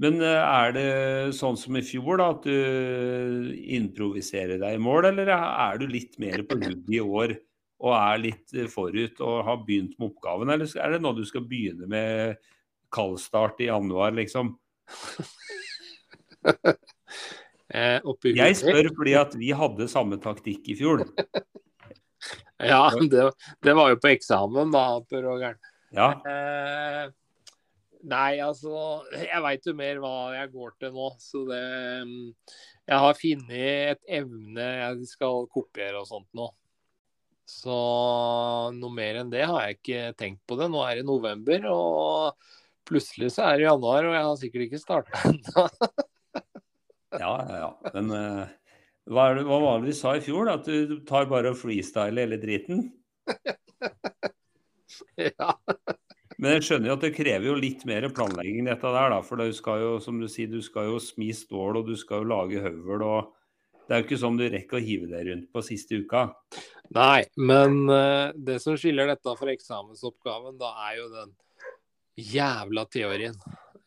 Men 0.01 0.23
eh, 0.25 0.41
er 0.41 0.73
det 0.77 0.89
sånn 1.37 1.59
som 1.61 1.77
i 1.77 1.85
fjor, 1.85 2.23
da, 2.23 2.31
at 2.37 2.49
du 2.49 3.53
improviserer 3.77 4.61
deg 4.63 4.79
i 4.79 4.83
mål, 4.83 5.11
eller 5.11 5.33
er 5.35 5.81
du 5.81 5.89
litt 5.91 6.17
mer 6.23 6.45
på 6.49 6.57
hugget 6.63 6.97
i 6.97 7.03
år 7.05 7.37
og 7.79 7.95
er 7.95 8.23
litt 8.23 8.55
eh, 8.57 8.71
forut 8.71 9.21
og 9.25 9.45
har 9.47 9.61
begynt 9.67 9.99
med 9.99 10.11
oppgaven, 10.11 10.51
eller 10.55 10.71
er 10.83 10.95
det 10.95 11.03
nå 11.05 11.13
du 11.17 11.25
skal 11.29 11.47
begynne 11.47 11.87
med 11.91 12.41
kaldstart 12.95 13.61
i 13.63 13.71
januar, 13.71 14.15
liksom? 14.19 14.57
Eh, 17.69 18.01
Jeg 18.25 18.57
spør 18.57 18.87
fordi 18.97 19.13
at 19.21 19.35
vi 19.37 19.51
hadde 19.53 19.91
samme 19.93 20.17
taktikk 20.25 20.71
i 20.73 20.77
fjor. 20.79 21.03
Ja, 22.59 22.89
det, 22.99 23.29
det 23.63 23.75
var 23.77 23.93
jo 23.93 23.99
på 24.03 24.09
eksamen, 24.11 24.73
da, 24.75 24.99
Per 25.07 25.21
Rogern. 25.23 25.59
Ja. 25.95 26.09
Eh, 26.27 27.05
nei, 28.11 28.41
altså 28.43 29.05
Jeg 29.15 29.41
veit 29.45 29.69
jo 29.69 29.77
mer 29.79 30.01
hva 30.03 30.15
jeg 30.35 30.51
går 30.53 30.73
til 30.83 30.97
nå, 30.97 31.07
så 31.23 31.45
det 31.49 31.61
mm, 32.09 32.27
Jeg 32.91 32.99
har 33.05 33.21
funnet 33.21 33.55
et 33.95 34.03
evne 34.19 34.67
jeg 34.67 35.09
skal 35.13 35.47
kopiere 35.55 36.03
og 36.03 36.11
sånt 36.11 36.29
nå. 36.37 36.51
Så 37.49 37.75
noe 38.77 38.93
mer 38.93 39.23
enn 39.23 39.31
det 39.33 39.47
har 39.49 39.65
jeg 39.65 39.79
ikke 39.79 40.01
tenkt 40.21 40.43
på 40.49 40.59
det. 40.61 40.69
Nå 40.69 40.83
er 40.85 41.01
det 41.01 41.09
november, 41.09 41.65
og 41.73 42.51
plutselig 42.89 43.31
så 43.33 43.47
er 43.49 43.57
det 43.57 43.69
januar, 43.69 44.05
og 44.05 44.17
jeg 44.17 44.27
har 44.27 44.41
sikkert 44.43 44.67
ikke 44.67 44.83
starta 44.83 45.23
ennå. 45.31 45.65
Ja, 47.17 47.33
ja. 47.49 47.71
Men 47.95 48.13
uh, 48.13 48.43
hva, 49.09 49.31
det, 49.33 49.47
hva 49.49 49.63
var 49.65 49.81
det 49.81 49.89
vi 49.89 49.97
sa 49.97 50.13
i 50.19 50.25
fjor? 50.25 50.51
At 50.53 50.69
du 50.69 51.01
tar 51.09 51.31
bare 51.31 51.55
og 51.55 51.61
freestyler 51.63 52.27
hele 52.27 52.41
driten? 52.43 52.85
ja. 55.31 55.51
Men 56.39 56.59
jeg 56.59 56.69
skjønner 56.69 56.93
jo 56.93 56.99
at 56.99 57.09
det 57.09 57.15
krever 57.17 57.49
jo 57.49 57.57
litt 57.59 57.89
mer 57.89 58.11
planlegging 58.13 58.69
dette 58.69 58.93
der, 58.93 59.17
da. 59.17 59.23
For 59.25 59.41
du 59.41 59.49
skal 59.57 59.87
jo, 59.87 59.97
som 60.05 60.21
du 60.21 60.29
sier, 60.31 60.53
du 60.53 60.61
skal 60.63 60.93
jo 60.93 61.01
smi 61.03 61.33
stål, 61.35 61.81
og 61.81 61.89
du 61.89 61.97
skal 61.99 62.23
jo 62.23 62.33
lage 62.37 62.63
høvel, 62.63 63.09
og 63.09 63.33
det 63.89 63.95
er 63.95 64.03
jo 64.03 64.05
ikke 64.05 64.21
sånn 64.21 64.37
du 64.37 64.45
rekker 64.53 64.77
å 64.77 64.85
hive 64.85 65.07
deg 65.09 65.31
rundt 65.31 65.47
på 65.53 65.63
siste 65.65 65.97
uka. 65.97 66.27
Nei, 66.93 67.23
men 67.41 67.89
eh, 67.89 68.35
det 68.37 68.59
som 68.61 68.77
skiller 68.77 69.09
dette 69.09 69.33
fra 69.39 69.55
eksamensoppgaven, 69.55 70.59
da 70.61 70.75
er 70.91 70.99
jo 70.99 71.07
den 71.15 71.33
jævla 72.21 72.85
teorien. 72.93 73.39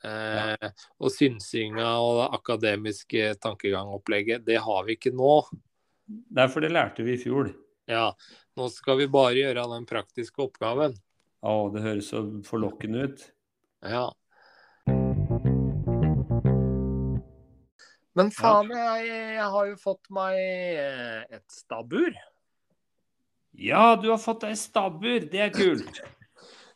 Eh, 0.02 0.70
og 0.98 1.14
synsinga 1.14 1.92
og 2.02 2.16
det 2.18 2.30
akademiske 2.40 3.28
tankegangopplegget, 3.46 4.42
det 4.48 4.58
har 4.66 4.88
vi 4.88 4.98
ikke 4.98 5.14
nå. 5.14 5.36
Derfor 6.34 6.66
det 6.66 6.74
lærte 6.74 7.06
vi 7.06 7.14
i 7.14 7.22
fjor. 7.22 7.52
Ja, 7.90 8.08
nå 8.58 8.70
skal 8.74 8.98
vi 9.04 9.12
bare 9.12 9.38
gjøre 9.38 9.68
den 9.76 9.86
praktiske 9.90 10.48
oppgaven. 10.48 10.98
Å, 11.46 11.54
det 11.74 11.86
høres 11.86 12.10
så 12.10 12.24
forlokkende 12.46 13.06
ut. 13.06 13.24
Ja. 13.86 14.08
Men 18.18 18.32
faen, 18.36 18.72
jeg, 18.76 19.08
jeg 19.38 19.48
har 19.54 19.68
jo 19.70 19.78
fått 19.80 20.10
meg 20.12 20.36
eh, 20.36 21.22
et 21.38 21.46
stabbur. 21.54 22.12
Ja, 23.56 23.96
du 23.96 24.10
har 24.12 24.20
fått 24.20 24.44
deg 24.46 24.58
stabbur. 24.60 25.28
Det 25.32 25.48
er 25.50 25.54
kult. 25.56 26.02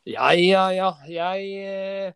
Ja, 0.06 0.28
ja, 0.38 0.68
ja. 0.70 0.92
Jeg 1.10 1.46
eh, 1.66 2.12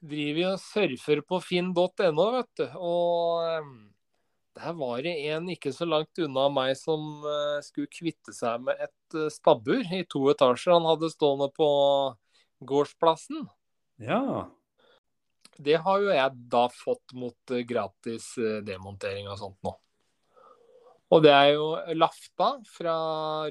driver 0.00 0.40
jo 0.40 0.52
og 0.54 0.62
surfer 0.62 1.20
på 1.20 1.40
finn.no, 1.44 2.24
vet 2.32 2.48
du. 2.56 2.64
Og 2.80 3.42
eh, 3.44 3.66
der 4.56 4.78
var 4.78 5.02
det 5.04 5.12
en 5.34 5.50
ikke 5.52 5.74
så 5.76 5.84
langt 5.84 6.22
unna 6.24 6.46
meg 6.48 6.72
som 6.80 7.20
eh, 7.28 7.58
skulle 7.66 7.92
kvitte 7.92 8.32
seg 8.32 8.64
med 8.64 8.80
et 8.80 9.18
stabbur 9.36 9.84
i 9.84 10.00
to 10.08 10.24
etasjer 10.32 10.78
han 10.78 10.88
hadde 10.88 11.12
stående 11.12 11.50
på 11.52 11.68
gårdsplassen. 12.72 13.44
Ja. 14.00 14.48
Det 15.58 15.74
har 15.82 16.02
jo 16.02 16.10
jeg 16.14 16.48
da 16.52 16.64
fått 16.70 17.14
mot 17.18 17.52
eh, 17.54 17.64
gratis 17.66 18.30
eh, 18.38 18.60
demontering 18.66 19.26
og 19.30 19.38
sånt 19.40 19.58
nå. 19.66 19.74
Og 21.08 21.22
det 21.24 21.32
er 21.32 21.54
jo 21.56 21.68
Lafta 21.96 22.50
fra 22.68 22.96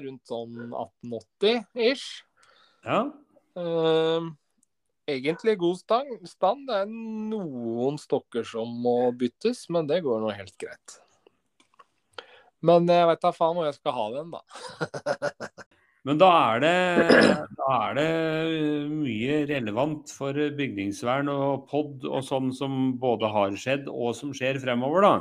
rundt 0.00 0.30
sånn 0.30 0.70
1880-ish. 0.70 2.06
Ja. 2.86 3.00
Eh, 3.58 4.28
egentlig 5.10 5.58
god 5.60 5.80
stand. 5.82 6.14
stand. 6.30 6.68
Det 6.70 6.80
er 6.84 6.88
noen 6.88 7.98
stokker 8.00 8.46
som 8.46 8.72
må 8.84 9.10
byttes, 9.18 9.66
men 9.74 9.90
det 9.90 10.04
går 10.06 10.22
nå 10.22 10.32
helt 10.38 10.56
greit. 10.60 11.00
Men 12.64 12.88
jeg 12.90 13.06
vet 13.10 13.22
da 13.22 13.34
faen 13.34 13.58
hvor 13.58 13.68
jeg 13.68 13.76
skal 13.76 13.98
ha 13.98 14.06
den, 14.16 14.32
da. 14.34 14.40
Men 16.06 16.20
da 16.20 16.28
er, 16.54 16.62
det, 16.62 16.74
da 17.58 17.78
er 17.88 17.96
det 17.98 18.10
mye 18.92 19.40
relevant 19.50 20.12
for 20.14 20.36
bygningsvern 20.58 21.30
og 21.32 21.66
pod 21.70 22.06
og 22.06 22.22
sånn 22.24 22.52
som 22.54 22.94
både 23.00 23.30
har 23.34 23.56
skjedd 23.58 23.88
og 23.90 24.14
som 24.16 24.32
skjer 24.36 24.60
fremover, 24.62 25.04
da. 25.04 25.14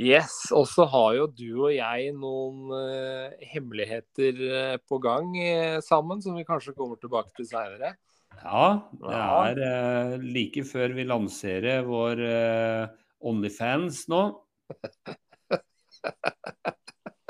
Yes, 0.00 0.32
og 0.56 0.64
så 0.70 0.86
har 0.88 1.14
jo 1.18 1.26
du 1.28 1.48
og 1.66 1.74
jeg 1.74 2.14
noen 2.16 2.70
uh, 2.72 3.34
hemmeligheter 3.50 4.38
eh, 4.46 4.76
på 4.88 4.96
gang 5.02 5.34
uh, 5.36 5.80
sammen, 5.84 6.22
som 6.24 6.38
vi 6.38 6.46
kanskje 6.48 6.72
kommer 6.78 6.96
tilbake 7.00 7.34
til 7.36 7.50
seinere. 7.50 7.92
Ja, 8.40 8.80
det 8.96 9.68
er 9.68 10.16
like 10.22 10.64
før 10.64 10.94
vi 10.96 11.04
lanserer 11.04 11.84
vår 11.84 12.22
Onlyfans 13.28 14.06
nå. 14.08 14.22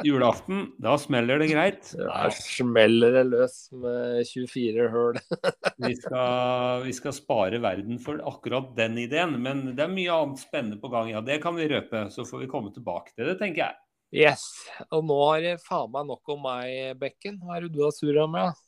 Julaften, 0.06 0.64
da 0.80 0.94
smeller 1.00 1.42
det 1.42 1.48
greit. 1.50 1.90
Da 1.96 2.28
smeller 2.34 3.14
det 3.18 3.24
løs 3.28 3.56
med 3.76 4.22
24 4.28 4.88
høl. 4.94 5.20
Vi 5.86 5.94
skal, 5.96 6.82
vi 6.84 6.92
skal 6.92 7.14
spare 7.16 7.60
verden 7.62 8.00
for 8.02 8.20
akkurat 8.28 8.74
den 8.76 8.98
ideen, 9.00 9.38
men 9.40 9.62
det 9.72 9.84
er 9.86 9.92
mye 9.92 10.12
annet 10.12 10.42
spennende 10.42 10.76
på 10.80 10.90
gang. 10.92 11.08
Ja, 11.14 11.22
det 11.24 11.38
kan 11.40 11.56
vi 11.56 11.68
røpe, 11.70 12.02
så 12.12 12.26
får 12.28 12.42
vi 12.42 12.50
komme 12.50 12.72
tilbake 12.74 13.14
til 13.14 13.30
det, 13.30 13.38
tenker 13.40 13.62
jeg. 13.64 13.78
Yes, 14.26 14.44
og 14.90 15.06
nå 15.08 15.16
har 15.22 15.40
det 15.44 15.54
faen 15.62 15.92
meg 15.94 16.08
nok 16.10 16.32
om 16.34 16.42
meg, 16.44 16.98
Bekken. 17.00 17.38
Hva 17.40 17.56
er 17.56 17.66
det 17.66 17.72
du 17.76 17.84
har 17.86 17.94
surra 17.96 18.26
med? 18.28 18.64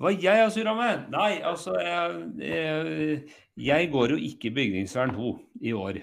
Hva 0.00 0.14
jeg 0.16 0.42
har 0.42 0.50
surra 0.50 0.72
med? 0.78 1.10
Nei, 1.12 1.34
altså 1.44 1.74
jeg, 1.78 2.22
jeg, 2.42 3.18
jeg 3.60 3.90
går 3.92 4.16
jo 4.16 4.22
ikke 4.30 4.54
bygningsvern 4.56 5.12
2 5.14 5.34
i 5.68 5.76
år. 5.76 6.00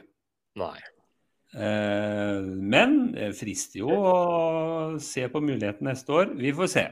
Nei. 0.61 0.77
Eh, 1.55 2.39
men 2.43 2.97
det 3.15 3.31
frister 3.39 3.85
jo 3.85 3.91
å 3.93 4.15
se 5.03 5.27
på 5.31 5.43
muligheten 5.43 5.87
neste 5.87 6.15
år. 6.15 6.33
Vi 6.39 6.53
får 6.55 6.71
se. 6.73 6.85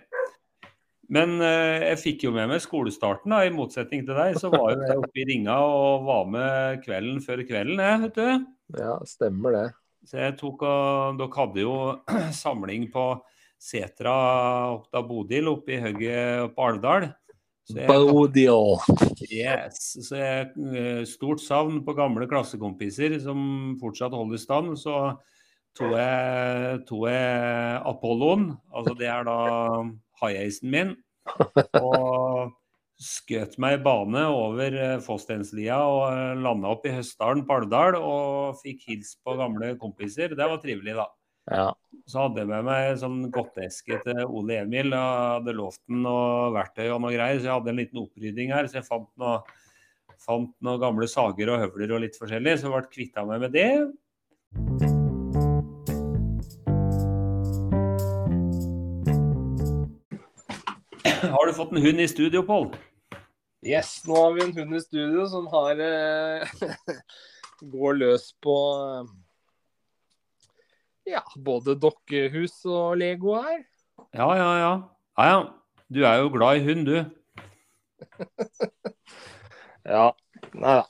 Men 1.12 1.38
eh, 1.44 1.84
jeg 1.92 2.02
fikk 2.02 2.26
jo 2.28 2.34
med 2.34 2.50
meg 2.50 2.64
skolestarten, 2.64 3.34
da, 3.36 3.44
i 3.46 3.54
motsetning 3.54 4.06
til 4.08 4.18
deg. 4.18 4.40
Så 4.42 4.50
var 4.54 4.74
jo 4.74 4.86
jeg 4.88 5.02
oppe 5.02 5.22
i 5.22 5.28
Ringa 5.30 5.58
og 5.68 6.08
var 6.08 6.30
med 6.32 6.86
kvelden 6.86 7.22
før 7.26 7.44
kvelden, 7.46 7.82
jeg, 7.84 8.02
vet 8.08 8.22
du. 8.22 8.48
Ja, 8.80 8.98
stemmer 9.10 9.58
det. 9.58 9.68
Så 10.06 10.20
jeg 10.22 10.36
tok 10.38 10.62
og 10.70 11.20
Dere 11.20 11.40
hadde 11.40 11.64
jo 11.64 11.78
samling 12.44 12.90
på 12.94 13.10
Setra 13.66 14.14
opp 14.76 14.90
da 14.94 15.02
Bodil, 15.06 15.48
oppe 15.50 15.78
i 15.78 15.82
hugget 15.82 16.54
på 16.54 16.66
Alvdal. 16.70 17.08
Jeg, 17.74 17.88
Baudio. 17.90 18.78
yes, 19.26 19.96
så 20.06 20.20
jeg, 20.20 20.50
eh, 20.78 21.02
stort 21.10 21.42
savn 21.42 21.80
på 21.86 21.96
gamle 21.98 22.28
klassekompiser 22.30 23.18
som 23.24 23.74
fortsatt 23.82 24.14
holder 24.14 24.42
stand. 24.42 24.76
Så 24.78 24.94
tok 25.78 25.96
jeg, 25.98 26.84
tok 26.86 27.08
jeg 27.10 27.80
Apolloen, 27.90 28.52
altså 28.70 28.94
det 29.00 29.10
er 29.10 29.26
da 29.26 29.40
high-acen 30.22 30.70
min, 30.72 30.94
og 31.82 32.54
skjøt 33.02 33.58
meg 33.60 33.80
i 33.80 33.84
bane 33.84 34.22
over 34.32 34.78
Fostenslia 35.04 35.82
og 35.90 36.40
landa 36.46 36.70
opp 36.72 36.86
i 36.88 36.94
Høstdalen 36.96 37.44
på 37.50 37.58
Alvdal 37.58 37.98
og 38.00 38.62
fikk 38.62 38.86
hils 38.92 39.18
på 39.26 39.36
gamle 39.42 39.74
kompiser. 39.82 40.38
Det 40.38 40.52
var 40.54 40.62
trivelig, 40.62 40.96
da. 41.02 41.10
Ja. 41.52 41.74
Så 42.06 42.22
hadde 42.22 42.42
jeg 42.42 42.50
med 42.50 42.66
meg 42.68 42.88
en 42.92 43.00
sånn 43.02 43.20
godteske 43.34 44.00
til 44.06 44.24
Ole 44.26 44.60
Emil. 44.62 44.92
Jeg 44.94 45.30
hadde 45.36 45.56
lovt 45.58 45.82
den 45.90 46.04
noe 46.06 46.52
verktøy 46.54 46.88
og 46.94 47.00
noe 47.02 47.14
greier, 47.16 47.40
så 47.40 47.50
jeg 47.50 47.56
hadde 47.56 47.72
en 47.74 47.80
liten 47.82 48.02
opprydding 48.02 48.54
her. 48.54 48.70
Så 48.70 48.80
jeg 48.80 48.88
fant 48.88 49.10
noe, 49.22 49.40
fant 50.22 50.54
noen 50.66 50.82
gamle 50.82 51.10
sager 51.10 51.54
og 51.54 51.64
høvler 51.66 51.96
og 51.98 52.04
litt 52.06 52.20
forskjellig, 52.22 52.60
så 52.60 52.70
jeg 52.70 52.76
ble 52.76 52.94
kvitta 52.94 53.26
meg 53.26 53.46
med 53.46 53.58
det. 53.58 53.70
Har 61.26 61.50
du 61.50 61.54
fått 61.58 61.74
en 61.74 61.82
hund 61.82 62.02
i 62.02 62.08
studio, 62.08 62.46
Pål? 62.46 62.70
Yes, 63.66 63.98
nå 64.06 64.14
har 64.14 64.34
vi 64.38 64.46
en 64.46 64.54
hund 64.60 64.78
i 64.78 64.82
studio 64.82 65.26
som 65.30 65.48
har 65.50 65.80
eh, 65.82 66.66
Går 67.74 67.98
løs 67.98 68.28
på 68.46 68.54
eh, 68.78 69.14
Ja, 71.06 71.22
både 71.38 71.76
dokkehus 71.78 72.58
og 72.66 72.98
Lego 72.98 73.36
her. 73.38 73.62
Ja, 74.16 74.30
ja, 74.38 74.50
ja. 74.60 74.74
Ja, 75.18 75.26
ja. 75.30 75.40
Du 75.94 76.02
er 76.02 76.18
jo 76.24 76.32
glad 76.34 76.58
i 76.60 76.66
hund, 76.66 76.90
du. 76.90 77.06
Ja. 79.86 80.08
Nei 80.58 80.80
da. 80.80 80.86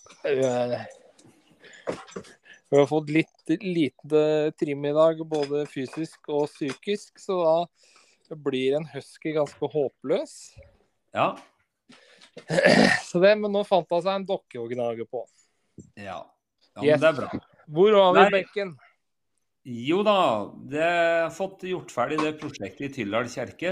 Vi 2.70 2.78
har 2.80 2.86
fått 2.88 3.10
litt 3.12 3.52
lite 3.60 4.22
trim 4.60 4.86
i 4.88 4.94
dag, 4.96 5.20
både 5.28 5.66
fysisk 5.70 6.30
og 6.32 6.48
psykisk, 6.48 7.20
så 7.20 7.36
da 8.30 8.38
blir 8.40 8.78
en 8.80 8.88
husky 8.94 9.36
ganske 9.36 9.70
håpløs. 9.74 10.38
Ja. 11.16 11.34
Så 13.06 13.20
det, 13.24 13.36
Men 13.40 13.54
nå 13.54 13.62
fant 13.68 13.88
hun 13.92 14.02
seg 14.04 14.16
en 14.18 14.26
dokke 14.28 14.60
å 14.60 14.66
gnage 14.68 15.06
på. 15.08 15.22
Ja, 15.96 16.18
ja 16.76 16.84
Yes. 16.84 17.00
det 17.04 17.12
er 17.12 17.20
bra. 17.20 17.30
Hvor 17.72 17.96
var 17.96 18.10
vi, 18.16 18.24
Nei. 18.24 18.32
Bekken? 18.40 18.74
Jo 19.66 20.04
da, 20.06 20.54
det 20.70 20.86
har 20.86 21.32
fått 21.34 21.64
gjort 21.66 21.90
ferdig 21.90 22.20
det 22.22 22.36
prosjektet 22.38 22.84
i 22.86 22.90
Tyldal 23.00 23.26
kjerke 23.34 23.72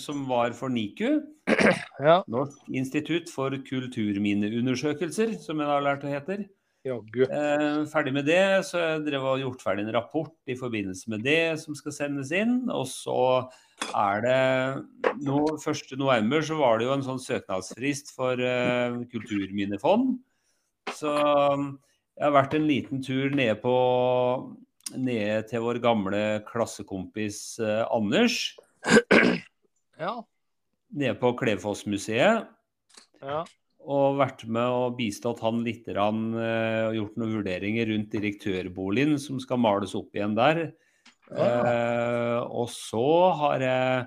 som 0.00 0.22
var 0.24 0.54
for 0.56 0.72
NIKU. 0.72 1.20
Ja, 2.02 2.22
Norsk 2.32 2.64
institutt 2.72 3.28
for 3.30 3.52
kulturminneundersøkelser, 3.66 5.34
som 5.38 5.60
jeg 5.60 5.68
har 5.68 5.84
lært 5.84 6.00
det 6.02 6.14
heter. 6.14 6.40
jaggu. 6.88 7.26
Eh, 7.28 7.84
ferdig 7.92 8.14
med 8.16 8.24
det, 8.26 8.64
så 8.66 8.80
jeg 8.80 9.04
drev 9.04 9.26
og 9.34 9.42
gjort 9.44 9.62
ferdig 9.62 9.84
en 9.84 9.92
rapport 9.94 10.32
i 10.50 10.56
forbindelse 10.58 11.12
med 11.12 11.22
det 11.28 11.60
som 11.60 11.76
skal 11.78 11.94
sendes 11.94 12.32
inn. 12.34 12.56
Og 12.72 12.88
så 12.90 13.20
er 13.92 14.24
det 14.24 14.40
nå 15.22 15.44
1. 15.60 15.94
november 16.00 16.42
så 16.42 16.56
var 16.58 16.80
det 16.80 16.88
jo 16.88 16.96
en 16.96 17.06
sånn 17.06 17.22
søknadsfrist 17.22 18.16
for 18.16 18.40
eh, 18.40 18.96
kulturminnefond. 19.12 20.16
Så 20.96 21.12
jeg 21.12 22.24
har 22.24 22.34
vært 22.40 22.56
en 22.58 22.66
liten 22.66 23.04
tur 23.04 23.28
nede 23.30 23.60
på 23.60 23.76
nede 24.96 25.40
til 25.48 25.64
vår 25.64 25.80
gamle 25.82 26.22
klassekompis 26.48 27.58
eh, 27.62 27.82
Anders. 27.92 28.38
Ja. 30.00 30.16
Nede 30.90 31.14
på 31.20 31.34
Klefossmuseet. 31.38 32.48
ja. 33.22 33.42
Og 33.82 34.14
vært 34.20 34.44
med 34.46 34.70
og 34.70 34.96
bistått 34.98 35.40
han 35.42 35.64
litt 35.66 35.88
grann, 35.90 36.32
eh, 36.38 36.84
og 36.86 36.96
gjort 36.96 37.16
noen 37.18 37.36
vurderinger 37.40 37.88
rundt 37.90 38.12
direktørboligen 38.14 39.16
som 39.18 39.40
skal 39.42 39.58
males 39.58 39.94
opp 39.98 40.14
igjen 40.14 40.36
der. 40.38 40.60
Eh, 41.32 42.38
og 42.46 42.68
så 42.70 43.06
har 43.40 43.64
jeg 43.64 44.04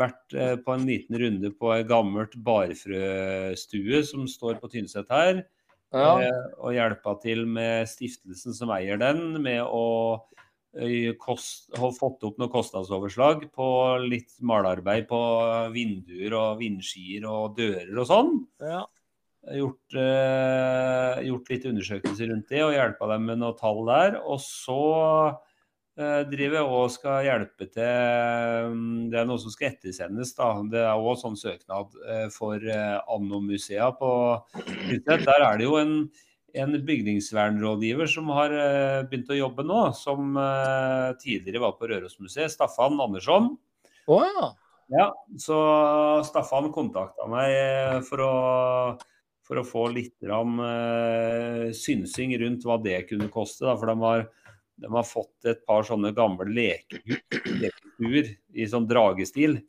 vært 0.00 0.36
eh, 0.38 0.54
på 0.62 0.74
en 0.76 0.86
liten 0.88 1.18
runde 1.20 1.50
på 1.52 1.72
et 1.74 1.88
gammelt 1.90 2.36
barfrøstue 2.46 4.02
som 4.06 4.28
står 4.30 4.60
på 4.62 4.70
Tynset 4.72 5.10
her. 5.12 5.42
Ja. 5.92 6.12
Eh, 6.22 6.44
og 6.60 6.76
hjelpa 6.76 7.16
til 7.22 7.46
med 7.50 7.88
stiftelsen 7.90 8.56
som 8.56 8.72
eier 8.74 9.00
den, 9.00 9.40
med 9.42 9.62
å 9.64 9.86
kost, 11.18 11.66
ha 11.74 11.88
fått 11.90 12.22
opp 12.22 12.36
noe 12.38 12.50
kostnadsoverslag 12.52 13.48
på 13.50 13.66
litt 14.04 14.36
malarbeid 14.38 15.08
på 15.10 15.18
vinduer 15.74 16.36
og 16.38 16.60
vindskier 16.60 17.26
og 17.26 17.56
dører 17.58 17.96
og 17.98 18.06
sånn. 18.06 18.34
ja. 18.62 18.84
Gjort, 19.40 19.94
eh, 19.96 21.22
gjort 21.24 21.48
litt 21.48 21.64
undersøkelser 21.64 22.28
rundt 22.28 22.50
det 22.52 22.60
og 22.60 22.74
hjelpa 22.74 23.06
dem 23.14 23.24
med 23.24 23.40
noen 23.40 23.56
tall 23.56 23.80
der. 23.88 24.18
Og 24.20 24.36
så 24.44 24.76
driver 26.30 26.64
og 26.64 26.92
skal 26.94 27.26
hjelpe 27.26 27.66
til 27.68 28.70
mm, 28.72 29.10
Det 29.12 29.18
er 29.20 29.26
noe 29.28 29.40
som 29.42 29.52
skal 29.52 29.72
ettersendes, 29.72 30.30
da. 30.38 30.48
Det 30.70 30.80
er 30.80 30.96
òg 31.02 31.18
sånn 31.20 31.36
søknad 31.36 31.96
eh, 32.06 32.26
for 32.32 32.62
eh, 32.62 32.96
Anno-musea 33.10 33.90
på 33.98 34.12
Tynset. 34.54 35.26
Der 35.26 35.44
er 35.44 35.60
det 35.60 35.66
jo 35.66 35.76
en, 35.80 35.94
en 36.54 36.78
bygningsvernrådgiver 36.86 38.08
som 38.10 38.30
har 38.36 38.54
eh, 38.54 39.02
begynt 39.10 39.34
å 39.34 39.40
jobbe 39.42 39.66
nå, 39.66 39.82
som 39.98 40.38
eh, 40.40 41.10
tidligere 41.20 41.66
var 41.66 41.76
på 41.76 41.90
Rørosmuseet, 41.90 42.54
Staffan 42.54 42.96
Andersson. 43.02 43.52
Oh, 44.10 44.24
ja. 44.24 44.50
Ja, 44.90 45.06
så 45.38 45.56
Staffan 46.26 46.72
kontakta 46.74 47.28
meg 47.30 47.52
eh, 47.54 47.98
for 48.06 48.22
å, 48.24 48.32
for 49.46 49.60
å 49.60 49.66
få 49.66 49.84
litt 49.94 50.16
grann, 50.22 50.56
eh, 50.64 51.68
synsing 51.76 52.34
rundt 52.42 52.66
hva 52.66 52.80
det 52.82 53.04
kunne 53.10 53.30
koste. 53.30 53.68
Da, 53.68 53.76
for 53.78 53.92
de 53.92 53.94
har, 54.02 54.24
de 54.80 54.90
har 54.92 55.06
fått 55.06 55.48
et 55.50 55.60
par 55.68 55.84
sånne 55.86 56.12
gamle 56.16 56.48
lekekuer 56.50 58.30
i 58.56 58.68
sånn 58.68 58.88
dragestil. 58.90 59.60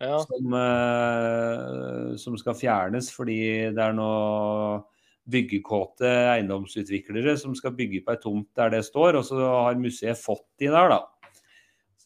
ja. 0.00 0.18
Som, 0.24 0.54
eh, 0.56 2.16
som 2.20 2.36
skal 2.40 2.56
fjernes 2.58 3.10
fordi 3.12 3.40
det 3.76 3.82
er 3.82 3.96
noe 3.96 4.84
byggekåte 5.26 6.06
eiendomsutviklere 6.06 7.34
som 7.38 7.54
skal 7.58 7.74
bygge 7.76 8.04
på 8.06 8.14
ei 8.14 8.22
tomt 8.22 8.48
der 8.56 8.70
det 8.76 8.84
står, 8.86 9.18
og 9.18 9.26
så 9.26 9.40
har 9.42 9.78
museet 9.80 10.18
fått 10.20 10.46
de 10.62 10.70
der, 10.70 10.94
da. 10.94 11.00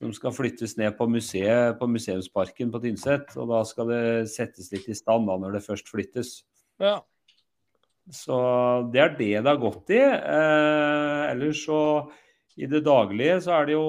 Som 0.01 0.15
skal 0.17 0.33
flyttes 0.33 0.79
ned 0.81 0.97
på 0.97 1.05
museet 1.13 1.77
på 1.77 1.87
Museumsparken 1.91 2.71
på 2.73 2.81
Tynset. 2.81 3.35
Og 3.37 3.51
da 3.51 3.59
skal 3.69 3.91
det 3.91 4.05
settes 4.33 4.71
litt 4.73 4.87
i 4.89 4.97
stand 4.97 5.29
da 5.29 5.37
når 5.37 5.59
det 5.59 5.67
først 5.67 5.93
flyttes. 5.93 6.41
ja. 6.81 7.03
Så 8.11 8.37
det 8.91 9.01
er 9.05 9.13
det 9.15 9.35
det 9.45 9.47
har 9.47 9.61
gått 9.61 9.93
i. 9.95 10.01
Eh, 10.01 11.25
ellers 11.31 11.61
så 11.63 11.81
i 12.61 12.67
det 12.69 12.83
daglige 12.85 13.39
så 13.45 13.55
er 13.57 13.69
det 13.71 13.75
jo 13.77 13.85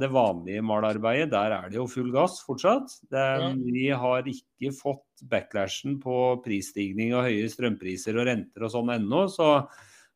det 0.00 0.10
vanlige 0.12 0.64
malarbeidet. 0.64 1.30
Der 1.32 1.54
er 1.56 1.70
det 1.70 1.78
jo 1.78 1.86
full 1.88 2.10
gass 2.12 2.42
fortsatt. 2.44 2.92
Det. 3.08 3.24
Vi 3.64 3.86
har 3.88 4.26
ikke 4.28 4.72
fått 4.76 5.24
backlashen 5.30 5.96
på 6.02 6.18
prisstigning 6.44 7.14
og 7.16 7.24
høye 7.30 7.48
strømpriser 7.48 8.18
og 8.18 8.28
renter 8.28 8.66
og 8.66 8.74
sånn 8.74 8.92
ennå. 8.98 9.24
Så 9.32 9.48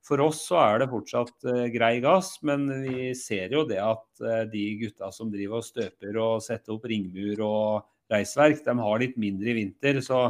for 0.06 0.22
oss 0.26 0.42
så 0.50 0.58
er 0.60 0.82
det 0.82 0.90
fortsatt 0.90 1.48
eh, 1.48 1.62
grei 1.72 1.94
gass. 2.04 2.34
Men 2.46 2.68
vi 2.84 3.14
ser 3.16 3.56
jo 3.56 3.64
det 3.68 3.80
at 3.80 4.20
eh, 4.20 4.44
de 4.52 4.66
gutta 4.82 5.08
som 5.14 5.32
driver 5.32 5.62
og 5.62 5.68
støper 5.70 6.20
og 6.20 6.44
setter 6.44 6.76
opp 6.76 6.84
ringmur 6.92 7.42
og 7.46 8.12
reisverk, 8.12 8.60
de 8.66 8.76
har 8.76 9.02
litt 9.02 9.16
mindre 9.18 9.54
i 9.54 9.56
vinter. 9.62 10.02
så 10.04 10.28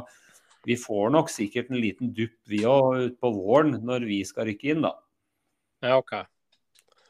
vi 0.66 0.74
får 0.78 1.12
nok 1.14 1.28
sikkert 1.30 1.68
en 1.70 1.78
liten 1.82 2.14
dupp 2.14 2.38
vi 2.50 2.64
òg 2.66 3.10
utpå 3.10 3.30
våren 3.36 3.76
når 3.86 4.06
vi 4.08 4.22
skal 4.26 4.48
rykke 4.48 4.72
inn, 4.72 4.86
da. 4.86 4.96
ja, 5.84 5.98
OK. 6.00 6.16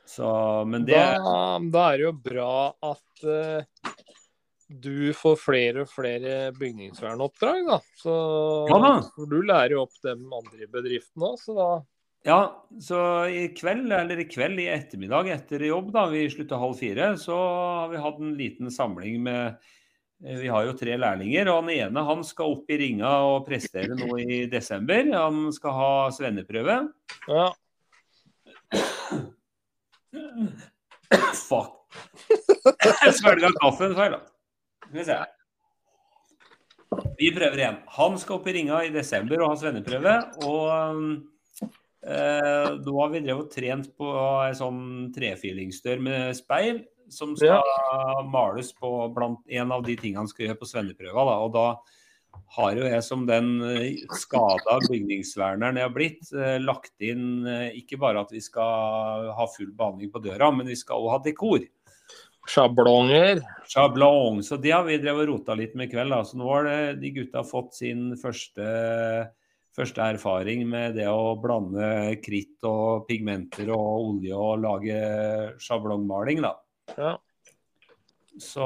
Så, 0.06 0.28
men 0.70 0.86
det 0.86 0.94
Da, 0.94 1.58
da 1.58 1.86
er 1.90 1.98
det 1.98 2.06
jo 2.06 2.12
bra 2.28 2.52
at 2.86 3.26
uh, 3.26 3.92
du 4.66 5.12
får 5.14 5.36
flere 5.38 5.84
og 5.84 5.90
flere 5.90 6.52
bygningsvernoppdrag, 6.56 7.66
da. 7.68 7.78
Så 7.98 8.14
Ja 8.70 8.80
da. 8.82 8.94
for 9.14 9.30
du 9.30 9.38
lærer 9.46 9.76
jo 9.76 9.84
opp 9.84 9.94
de 10.02 10.14
andre 10.14 10.70
bedriftene 10.72 11.30
òg, 11.32 11.38
så 11.42 11.56
da 11.58 11.68
Ja, 12.26 12.40
så 12.82 12.98
i 13.30 13.46
kveld, 13.54 13.92
eller 13.94 14.18
i 14.18 14.26
kveld 14.26 14.58
i 14.58 14.66
ettermiddag 14.72 15.30
etter 15.30 15.62
jobb, 15.68 15.92
da 15.94 16.08
vi 16.10 16.24
slutter 16.30 16.58
halv 16.58 16.78
fire, 16.80 17.12
så 17.22 17.36
har 17.36 17.92
vi 17.92 18.02
hatt 18.02 18.18
en 18.22 18.34
liten 18.38 18.72
samling 18.74 19.20
med 19.22 19.54
eh, 20.24 20.40
Vi 20.42 20.50
har 20.50 20.66
jo 20.66 20.74
tre 20.74 20.98
lærlinger, 20.98 21.46
og 21.52 21.62
han 21.62 21.70
ene 21.76 22.06
han 22.10 22.26
skal 22.26 22.56
opp 22.56 22.74
i 22.74 22.80
ringa 22.82 23.12
og 23.30 23.46
prestere 23.46 23.94
nå 23.94 24.18
i 24.18 24.42
desember. 24.50 25.06
Han 25.14 25.54
skal 25.54 25.78
ha 25.78 25.94
svenneprøve. 26.18 26.80
Ja. 27.30 27.48
Fuck. 31.48 31.72
Svelga 33.16 33.52
kaffen 33.60 33.94
feil, 33.96 34.16
da. 34.16 34.20
Skal 34.86 34.98
vi 34.98 35.04
se. 35.06 35.18
Vi 37.18 37.30
prøver 37.34 37.62
igjen. 37.62 37.78
Han 37.98 38.18
skal 38.20 38.38
opp 38.38 38.46
i 38.48 38.54
ringa 38.56 38.82
i 38.86 38.92
desember 38.94 39.42
og 39.42 39.52
ha 39.52 39.60
svenneprøve. 39.60 40.16
Og 40.46 40.66
eh, 42.06 42.68
nå 42.82 42.98
har 43.00 43.12
vi 43.12 43.22
drevet 43.24 43.46
og 43.46 43.52
trent 43.52 43.90
på 43.98 44.12
ei 44.44 44.52
sånn 44.58 44.82
trefilingsdør 45.14 46.04
med 46.06 46.38
speil 46.38 46.84
som 47.12 47.36
skal 47.38 47.62
males 48.32 48.72
på 48.74 48.90
blant 49.14 49.44
en 49.46 49.74
av 49.74 49.84
de 49.86 49.94
tingene 49.98 50.24
han 50.24 50.30
skal 50.30 50.48
gjøre 50.48 50.60
på 50.62 50.70
svenneprøva. 50.70 51.26
Da. 51.28 51.36
Og 51.44 51.52
da 51.54 51.66
har 52.56 52.76
jo 52.78 52.88
jeg 52.88 53.04
som 53.04 53.24
den 53.28 53.54
eh, 53.68 54.02
skada 54.16 54.78
bygningsverneren 54.86 55.80
jeg 55.80 55.86
har 55.86 55.94
blitt, 55.94 56.28
eh, 56.34 56.58
lagt 56.62 56.94
inn 57.04 57.46
eh, 57.48 57.78
ikke 57.80 57.98
bare 58.00 58.22
at 58.24 58.34
vi 58.34 58.42
skal 58.44 59.30
ha 59.36 59.48
full 59.52 59.72
behandling 59.76 60.12
på 60.12 60.22
døra, 60.24 60.50
men 60.54 60.68
vi 60.70 60.78
skal 60.78 61.02
òg 61.02 61.16
ha 61.16 61.22
dekor. 61.24 61.64
Sjablonger. 62.46 63.42
Sjablong. 63.66 64.38
Så 64.46 64.58
det 64.62 64.70
har 64.70 64.86
vi 64.86 65.00
drevet 65.02 65.26
og 65.26 65.32
rota 65.32 65.56
litt 65.58 65.74
med 65.74 65.88
i 65.88 65.96
kveld. 65.96 66.14
Da. 66.14 66.20
Så 66.22 66.38
nå 66.38 66.46
har 66.46 66.68
de 66.94 67.10
gutta 67.16 67.42
fått 67.42 67.74
sin 67.74 68.12
første, 68.20 68.66
første 69.74 70.06
erfaring 70.14 70.62
med 70.70 70.94
det 71.00 71.08
å 71.10 71.34
blande 71.42 72.14
kritt 72.22 72.62
og 72.70 73.08
pigmenter 73.08 73.72
og 73.74 74.12
olje 74.12 74.38
og 74.38 74.62
lage 74.62 75.00
sjablongmaling. 75.58 76.44
Da. 76.46 76.54
Ja. 76.94 77.16
Så 78.40 78.64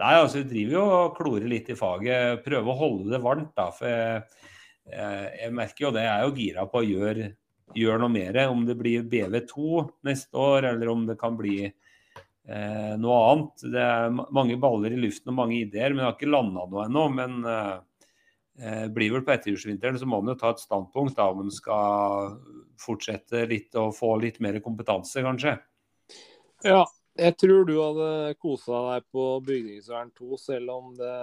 nei, 0.00 0.14
altså, 0.16 0.40
vi 0.40 0.48
driver 0.48 0.76
jo 0.78 0.84
og 0.86 1.16
klorer 1.18 1.48
litt 1.50 1.68
i 1.72 1.76
faget. 1.76 2.40
Prøver 2.44 2.72
å 2.72 2.78
holde 2.78 3.10
det 3.12 3.20
varmt, 3.24 3.52
da. 3.58 3.68
For 3.76 3.90
jeg, 3.90 4.22
jeg, 4.88 5.52
merker 5.56 5.86
jo 5.86 5.92
det. 5.94 6.06
Jeg 6.06 6.14
er 6.14 6.24
jo 6.24 6.36
gira 6.38 6.64
på 6.70 6.80
å 6.80 6.86
gjøre, 6.86 7.26
gjøre 7.76 8.00
noe 8.00 8.14
mer. 8.14 8.40
Om 8.48 8.64
det 8.68 8.78
blir 8.80 9.04
BV2 9.10 9.84
neste 10.08 10.40
år, 10.40 10.70
eller 10.72 10.92
om 10.92 11.04
det 11.08 11.18
kan 11.20 11.36
bli 11.38 11.58
eh, 11.68 12.94
noe 13.00 13.18
annet. 13.32 13.66
Det 13.76 13.84
er 13.84 14.16
mange 14.16 14.56
baller 14.62 14.96
i 14.96 15.00
luften 15.04 15.34
og 15.34 15.40
mange 15.42 15.58
ideer, 15.60 15.92
men 15.92 16.04
jeg 16.04 16.08
har 16.08 16.16
ikke 16.16 16.32
landa 16.32 16.64
noe 16.70 16.86
ennå. 16.86 17.04
Men 17.18 17.50
eh, 17.50 17.74
eh, 18.62 18.86
blir 18.94 19.12
vel 19.18 19.26
på 19.26 19.34
etterjulsvinteren, 19.36 20.00
så 20.00 20.08
må 20.08 20.22
man 20.22 20.32
jo 20.32 20.40
ta 20.40 20.54
et 20.54 20.64
standpunkt 20.64 21.18
da, 21.20 21.28
om 21.28 21.44
man 21.44 21.52
skal 21.52 22.38
fortsette 22.80 23.44
litt 23.50 23.76
og 23.76 23.92
få 23.98 24.14
litt 24.24 24.40
mer 24.40 24.62
kompetanse, 24.64 25.20
kanskje. 25.26 25.58
ja. 26.64 26.86
Jeg 27.20 27.36
tror 27.36 27.66
du 27.68 27.74
hadde 27.76 28.10
kosa 28.40 28.78
deg 28.94 29.08
på 29.12 29.24
Bygningsvern 29.44 30.12
2, 30.16 30.38
selv 30.40 30.72
om 30.72 30.92
det 30.96 31.16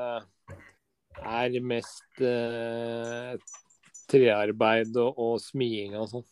er 1.18 1.56
mest 1.66 2.22
eh, 2.22 3.34
trearbeid 4.12 4.94
og, 5.02 5.18
og 5.18 5.40
smiing 5.42 5.98
og 5.98 6.12
sånn. 6.12 6.28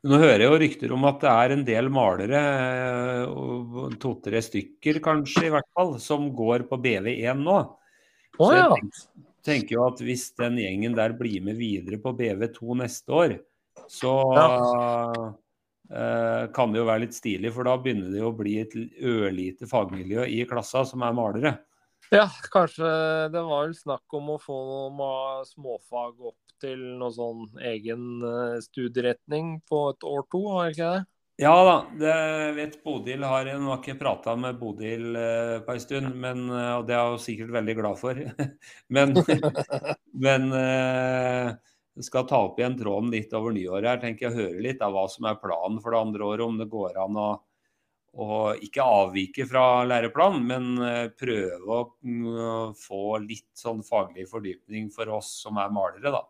Nå 0.00 0.16
hører 0.16 0.44
jeg 0.44 0.48
jo 0.48 0.60
rykter 0.62 0.92
om 0.96 1.02
at 1.08 1.18
det 1.20 1.32
er 1.32 1.54
en 1.54 1.64
del 1.64 1.90
malere, 1.92 2.44
eh, 3.24 3.96
to-tre 4.00 4.40
stykker 4.44 5.00
kanskje 5.04 5.48
i 5.48 5.52
hvert 5.52 5.68
fall, 5.76 5.96
som 6.00 6.30
går 6.36 6.64
på 6.68 6.80
BV1 6.84 7.44
nå. 7.44 7.58
Å 7.60 8.40
Så 8.40 8.54
jeg 8.54 8.62
ja. 8.62 8.70
tenker, 8.76 9.04
tenker 9.50 9.76
jo 9.76 9.84
at 9.88 10.00
hvis 10.04 10.30
den 10.40 10.60
gjengen 10.60 10.96
der 10.96 11.16
blir 11.16 11.44
med 11.44 11.60
videre 11.60 12.00
på 12.00 12.12
BV2 12.16 12.80
neste 12.80 13.20
år, 13.24 13.36
så 13.88 14.14
eh, 14.36 15.30
kan 15.90 16.70
det 16.70 16.78
jo 16.78 16.84
være 16.86 17.02
litt 17.02 17.16
stilig, 17.16 17.50
for 17.50 17.66
da 17.66 17.72
begynner 17.82 18.12
det 18.12 18.20
jo 18.20 18.28
å 18.30 18.36
bli 18.38 18.52
et 18.60 18.76
ørlite 19.02 19.66
fagmiljø 19.66 20.22
i 20.30 20.44
klassa 20.46 20.84
som 20.86 21.02
er 21.02 21.16
malere. 21.18 21.52
Ja, 22.14 22.28
kanskje 22.50 22.86
det 23.30 23.42
var 23.46 23.66
vel 23.66 23.74
snakk 23.74 24.14
om 24.18 24.32
å 24.34 24.38
få 24.42 24.56
noen 24.66 25.46
småfag 25.46 26.22
opp 26.30 26.54
til 26.60 26.80
noe 27.00 27.12
sånn 27.14 27.46
egen 27.70 28.24
eh, 28.26 28.58
studieretning 28.64 29.60
på 29.68 29.84
et 29.92 30.06
år 30.06 30.26
to, 30.32 30.40
var 30.48 30.68
det 30.68 30.74
ikke 30.74 30.90
det? 30.96 31.04
Ja 31.40 31.54
da, 31.64 31.76
det 31.96 32.16
vet 32.58 32.74
Bodil 32.84 33.22
har 33.24 33.48
Nå 33.48 33.70
har 33.70 33.78
ikke 33.78 33.94
jeg 33.94 34.00
prata 34.02 34.34
med 34.36 34.58
Bodil 34.60 35.14
eh, 35.16 35.54
på 35.64 35.72
en 35.72 35.80
stund, 35.80 36.10
men, 36.20 36.42
eh, 36.52 36.72
og 36.76 36.84
det 36.90 36.98
er 36.98 37.14
hun 37.14 37.22
sikkert 37.22 37.54
veldig 37.54 37.76
glad 37.78 38.00
for. 38.02 38.20
men 38.98 39.14
men 40.26 40.50
eh, 40.58 41.46
jeg 41.46 41.69
skal 41.98 42.26
ta 42.28 42.38
opp 42.46 42.58
igjen 42.60 42.78
tråden 42.78 43.10
litt 43.12 43.32
over 43.36 43.54
nyåret 43.54 43.88
her. 43.88 44.00
tenker 44.02 44.28
jeg 44.28 44.38
Høre 44.38 44.64
litt 44.64 44.82
av 44.84 44.94
hva 44.94 45.06
som 45.10 45.26
er 45.28 45.40
planen 45.42 45.80
for 45.82 45.94
det 45.94 46.00
andre 46.00 46.26
året. 46.26 46.44
Om 46.46 46.60
det 46.60 46.68
går 46.70 46.98
an 47.02 47.18
å, 47.18 47.28
å 48.14 48.38
ikke 48.62 48.86
avvike 48.86 49.46
fra 49.50 49.64
læreplanen, 49.88 50.46
men 50.46 50.86
eh, 50.86 51.10
prøve 51.10 51.80
å 51.80 51.82
mm, 52.06 52.78
få 52.78 53.18
litt 53.26 53.50
sånn 53.58 53.82
faglig 53.86 54.28
fordypning 54.30 54.90
for 54.94 55.10
oss 55.18 55.34
som 55.42 55.58
er 55.60 55.74
malere, 55.74 56.14
da. 56.14 56.24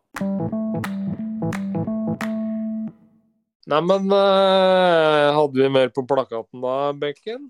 Neimen, 3.70 4.10
uh, 4.10 5.30
hadde 5.36 5.60
vi 5.60 5.68
mer 5.70 5.92
på 5.94 6.02
plakaten 6.08 6.64
da, 6.64 6.90
Bekken? 6.96 7.44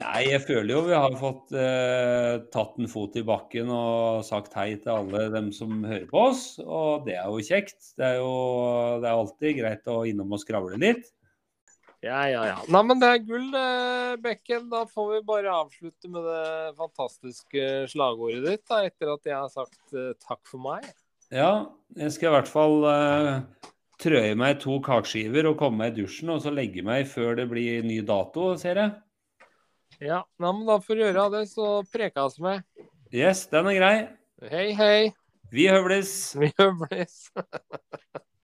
Nei, 0.00 0.22
jeg 0.28 0.42
føler 0.44 0.72
jo 0.72 0.84
vi 0.86 0.96
har 0.96 1.16
fått 1.20 1.52
eh, 1.56 2.36
tatt 2.52 2.78
en 2.80 2.88
fot 2.90 3.16
i 3.18 3.24
bakken 3.26 3.70
og 3.72 4.24
sagt 4.26 4.56
hei 4.56 4.70
til 4.80 4.92
alle 4.94 5.26
dem 5.34 5.50
som 5.54 5.84
hører 5.84 6.06
på 6.10 6.22
oss. 6.30 6.46
Og 6.62 7.06
det 7.08 7.18
er 7.18 7.28
jo 7.28 7.44
kjekt. 7.44 7.92
Det 7.98 8.14
er 8.14 8.18
jo 8.20 8.32
det 9.02 9.10
er 9.10 9.20
alltid 9.20 9.60
greit 9.60 9.92
å 9.92 10.02
innom 10.08 10.36
og 10.36 10.42
skravle 10.42 10.80
litt. 10.80 11.12
Ja, 12.04 12.26
ja, 12.28 12.42
ja. 12.46 12.56
Nei, 12.70 12.82
men 12.86 13.00
det 13.00 13.08
er 13.08 13.22
gull, 13.24 13.46
eh, 13.56 14.16
Bekken. 14.22 14.68
Da 14.72 14.84
får 14.90 15.08
vi 15.14 15.22
bare 15.26 15.54
avslutte 15.62 16.10
med 16.12 16.26
det 16.28 16.74
fantastiske 16.78 17.64
slagordet 17.90 18.44
ditt, 18.44 18.64
da, 18.68 18.82
etter 18.86 19.14
at 19.14 19.26
jeg 19.26 19.36
har 19.36 19.50
sagt 19.52 19.96
eh, 19.96 20.12
takk 20.22 20.42
for 20.46 20.62
meg. 20.62 20.86
Ja, 21.34 21.66
jeg 21.96 22.12
skal 22.14 22.30
i 22.30 22.34
hvert 22.36 22.50
fall 22.50 22.84
eh, 22.90 23.32
trø 24.02 24.20
i 24.22 24.36
meg 24.38 24.60
to 24.62 24.76
kakeskiver 24.84 25.48
og 25.50 25.58
komme 25.58 25.82
meg 25.82 25.96
i 25.96 26.04
dusjen, 26.04 26.30
og 26.34 26.44
så 26.44 26.52
legge 26.54 26.84
meg 26.86 27.08
før 27.10 27.40
det 27.40 27.48
blir 27.50 27.86
ny 27.86 27.98
dato, 28.06 28.52
ser 28.60 28.82
jeg. 28.82 28.94
Ja, 30.00 30.26
men 30.38 30.66
da 30.68 30.76
får 30.84 30.98
du 30.98 31.02
gjøre 31.06 31.22
det, 31.32 31.46
så 31.48 31.80
prekes 31.88 32.36
vi. 32.42 32.56
Yes, 33.16 33.46
den 33.48 33.70
er 33.70 33.76
grei. 33.78 33.94
Hei, 34.52 34.66
hei. 34.76 34.98
Vi 35.48 35.68
høvles. 35.72 36.12
Vi 36.36 36.50
høvles. 36.58 37.30